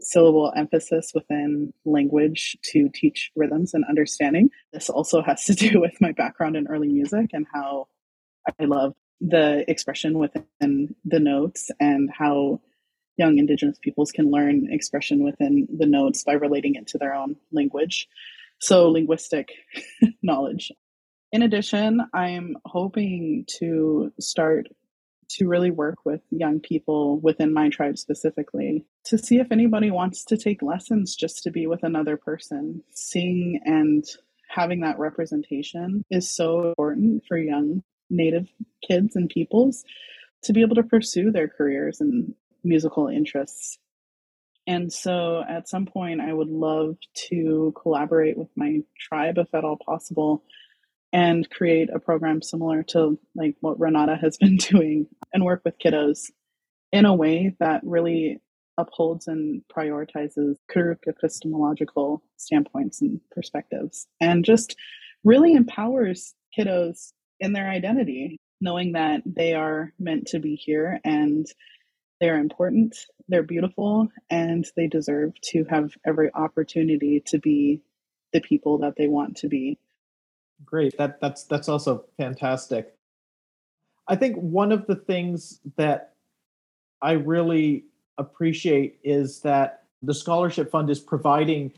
syllable 0.00 0.52
emphasis 0.56 1.12
within 1.14 1.72
language 1.84 2.56
to 2.62 2.88
teach 2.92 3.30
rhythms 3.36 3.74
and 3.74 3.84
understanding. 3.88 4.50
This 4.72 4.88
also 4.88 5.22
has 5.22 5.44
to 5.46 5.54
do 5.70 5.80
with 5.80 6.00
my 6.00 6.12
background 6.12 6.56
in 6.56 6.66
early 6.68 6.88
music 6.88 7.30
and 7.32 7.46
how 7.52 7.88
I 8.46 8.64
love 8.64 8.94
the 9.20 9.64
expression 9.70 10.18
within 10.18 10.94
the 11.04 11.20
notes 11.20 11.70
and 11.78 12.10
how 12.12 12.60
young 13.16 13.38
Indigenous 13.38 13.78
peoples 13.78 14.10
can 14.10 14.30
learn 14.30 14.68
expression 14.70 15.22
within 15.22 15.68
the 15.76 15.86
notes 15.86 16.24
by 16.24 16.32
relating 16.32 16.74
it 16.74 16.88
to 16.88 16.98
their 16.98 17.14
own 17.14 17.36
language. 17.52 18.08
So, 18.58 18.88
linguistic 18.88 19.50
knowledge. 20.22 20.72
In 21.30 21.42
addition, 21.42 22.00
I'm 22.12 22.56
hoping 22.64 23.46
to 23.58 24.12
start 24.20 24.68
to 25.30 25.48
really 25.48 25.70
work 25.70 26.04
with 26.04 26.20
young 26.30 26.60
people 26.60 27.18
within 27.20 27.54
my 27.54 27.70
tribe 27.70 27.96
specifically 27.96 28.84
to 29.06 29.16
see 29.16 29.38
if 29.38 29.50
anybody 29.50 29.90
wants 29.90 30.24
to 30.26 30.36
take 30.36 30.62
lessons 30.62 31.16
just 31.16 31.42
to 31.44 31.50
be 31.50 31.66
with 31.66 31.82
another 31.82 32.16
person. 32.16 32.82
Seeing 32.90 33.60
and 33.64 34.04
having 34.48 34.80
that 34.80 34.98
representation 34.98 36.04
is 36.10 36.30
so 36.30 36.68
important 36.68 37.22
for 37.26 37.38
young 37.38 37.82
Native 38.12 38.46
kids 38.86 39.16
and 39.16 39.28
peoples 39.28 39.84
to 40.42 40.52
be 40.52 40.60
able 40.60 40.76
to 40.76 40.82
pursue 40.82 41.30
their 41.30 41.48
careers 41.48 42.00
and 42.00 42.34
musical 42.62 43.08
interests. 43.08 43.78
And 44.66 44.92
so 44.92 45.42
at 45.48 45.68
some 45.68 45.86
point, 45.86 46.20
I 46.20 46.32
would 46.32 46.48
love 46.48 46.96
to 47.28 47.74
collaborate 47.80 48.38
with 48.38 48.48
my 48.56 48.82
tribe, 49.00 49.38
if 49.38 49.52
at 49.54 49.64
all 49.64 49.78
possible, 49.84 50.44
and 51.12 51.48
create 51.50 51.90
a 51.92 51.98
program 51.98 52.42
similar 52.42 52.82
to 52.84 53.18
like 53.34 53.56
what 53.60 53.80
Renata 53.80 54.16
has 54.16 54.36
been 54.40 54.56
doing 54.56 55.06
and 55.32 55.44
work 55.44 55.62
with 55.64 55.78
kiddos 55.78 56.30
in 56.92 57.04
a 57.04 57.14
way 57.14 57.56
that 57.58 57.80
really 57.84 58.40
upholds 58.78 59.26
and 59.26 59.62
prioritizes 59.74 60.56
Karuk 60.70 61.06
epistemological 61.06 62.22
standpoints 62.36 63.02
and 63.02 63.20
perspectives 63.30 64.06
and 64.20 64.44
just 64.44 64.76
really 65.24 65.54
empowers 65.54 66.34
kiddos 66.56 67.12
in 67.42 67.52
their 67.52 67.68
identity, 67.68 68.38
knowing 68.60 68.92
that 68.92 69.20
they 69.26 69.52
are 69.52 69.92
meant 69.98 70.28
to 70.28 70.38
be 70.38 70.54
here 70.54 71.00
and 71.04 71.44
they're 72.20 72.38
important, 72.38 72.96
they're 73.28 73.42
beautiful, 73.42 74.08
and 74.30 74.64
they 74.76 74.86
deserve 74.86 75.32
to 75.42 75.64
have 75.64 75.90
every 76.06 76.32
opportunity 76.34 77.20
to 77.26 77.38
be 77.38 77.82
the 78.32 78.40
people 78.40 78.78
that 78.78 78.94
they 78.96 79.08
want 79.08 79.36
to 79.38 79.48
be. 79.48 79.76
Great. 80.64 80.96
That 80.96 81.20
that's 81.20 81.42
that's 81.44 81.68
also 81.68 82.04
fantastic. 82.16 82.94
I 84.06 84.14
think 84.14 84.36
one 84.36 84.70
of 84.70 84.86
the 84.86 84.94
things 84.94 85.58
that 85.76 86.14
I 87.02 87.12
really 87.12 87.86
appreciate 88.18 89.00
is 89.02 89.40
that 89.40 89.82
the 90.00 90.14
scholarship 90.14 90.70
fund 90.70 90.90
is 90.90 91.00
providing 91.00 91.72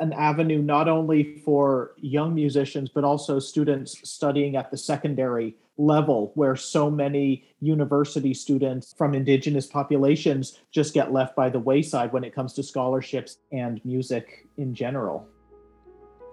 an 0.00 0.12
avenue 0.14 0.62
not 0.62 0.88
only 0.88 1.36
for 1.44 1.92
young 1.98 2.34
musicians 2.34 2.88
but 2.88 3.04
also 3.04 3.38
students 3.38 3.96
studying 4.08 4.56
at 4.56 4.70
the 4.70 4.76
secondary 4.76 5.54
level 5.78 6.32
where 6.34 6.56
so 6.56 6.90
many 6.90 7.44
university 7.60 8.34
students 8.34 8.94
from 8.96 9.14
indigenous 9.14 9.66
populations 9.66 10.58
just 10.70 10.92
get 10.92 11.12
left 11.12 11.34
by 11.34 11.48
the 11.48 11.58
wayside 11.58 12.12
when 12.12 12.24
it 12.24 12.34
comes 12.34 12.52
to 12.52 12.62
scholarships 12.62 13.38
and 13.52 13.82
music 13.84 14.46
in 14.58 14.74
general. 14.74 15.26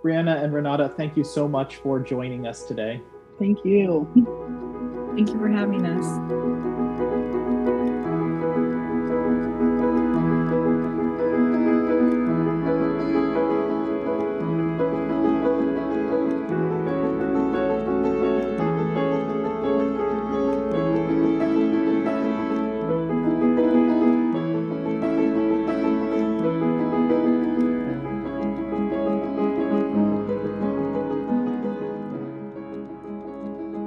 Breana 0.04 0.44
and 0.44 0.54
Renata, 0.54 0.90
thank 0.96 1.18
you 1.18 1.24
so 1.24 1.48
much 1.48 1.78
for 1.78 2.00
joining 2.00 2.46
us 2.46 2.64
today. 2.64 3.02
Thank 3.40 3.64
you. 3.66 4.08
Thank 5.16 5.30
you 5.30 5.40
for 5.40 5.50
having 5.50 5.86
us. 5.86 6.77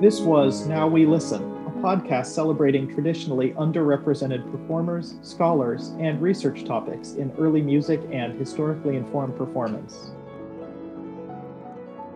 This 0.01 0.23
was 0.23 0.67
Now 0.67 0.89
We 0.89 1.05
Listen, 1.05 1.43
a 1.67 1.71
podcast 1.73 2.29
celebrating 2.29 2.89
traditionally 2.89 3.51
underrepresented 3.51 4.51
performers, 4.51 5.17
scholars, 5.21 5.93
and 5.99 6.23
research 6.23 6.65
topics 6.65 7.13
in 7.17 7.31
early 7.39 7.61
music 7.61 8.01
and 8.11 8.33
historically 8.39 8.97
informed 8.97 9.37
performance. 9.37 10.13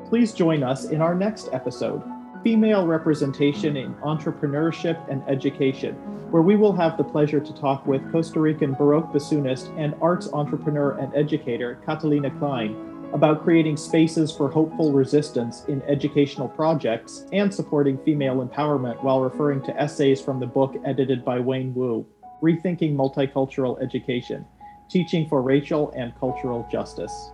Please 0.08 0.32
join 0.32 0.62
us 0.62 0.86
in 0.86 1.02
our 1.02 1.14
next 1.14 1.50
episode, 1.52 2.02
Female 2.42 2.86
Representation 2.86 3.76
in 3.76 3.92
Entrepreneurship 3.96 5.06
and 5.10 5.22
Education, 5.28 5.92
where 6.30 6.40
we 6.40 6.56
will 6.56 6.72
have 6.72 6.96
the 6.96 7.04
pleasure 7.04 7.38
to 7.38 7.52
talk 7.52 7.86
with 7.86 8.10
Costa 8.10 8.40
Rican 8.40 8.72
Baroque 8.72 9.12
bassoonist 9.12 9.78
and 9.78 9.94
arts 10.00 10.30
entrepreneur 10.32 10.92
and 10.92 11.14
educator 11.14 11.78
Catalina 11.84 12.30
Klein 12.38 12.93
about 13.14 13.44
creating 13.44 13.76
spaces 13.76 14.32
for 14.32 14.50
hopeful 14.50 14.92
resistance 14.92 15.64
in 15.68 15.80
educational 15.82 16.48
projects 16.48 17.26
and 17.32 17.54
supporting 17.54 17.96
female 17.98 18.44
empowerment 18.44 19.00
while 19.04 19.20
referring 19.20 19.62
to 19.62 19.80
essays 19.80 20.20
from 20.20 20.40
the 20.40 20.46
book 20.46 20.74
edited 20.84 21.24
by 21.24 21.38
Wayne 21.38 21.72
Au, 21.78 22.04
Rethinking 22.42 22.96
Multicultural 22.96 23.80
Education 23.80 24.44
Teaching 24.90 25.28
for 25.28 25.42
Racial 25.42 25.92
and 25.96 26.12
Cultural 26.18 26.68
Justice. 26.70 27.30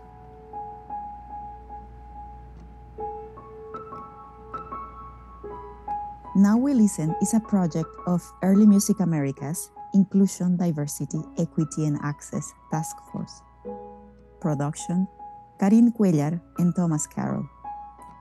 Now 6.36 6.56
We 6.58 6.74
Listen 6.74 7.16
is 7.22 7.34
a 7.34 7.40
project 7.40 7.88
of 8.06 8.22
Early 8.42 8.66
Music 8.66 9.00
Americas 9.00 9.72
Inclusion, 9.94 10.56
Diversity, 10.56 11.22
Equity, 11.38 11.86
and 11.86 11.98
Access 12.04 12.52
Task 12.70 12.96
Force. 13.10 13.42
Production 14.40 15.08
Karin 15.60 15.92
Cuellar 15.92 16.40
and 16.56 16.74
Thomas 16.74 17.06
Carroll. 17.06 17.44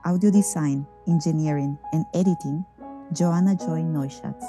Audio 0.04 0.30
design, 0.30 0.86
engineering, 1.08 1.78
and 1.94 2.04
editing, 2.12 2.66
Joanna 3.14 3.56
Joy 3.56 3.80
Neuschatz. 3.80 4.44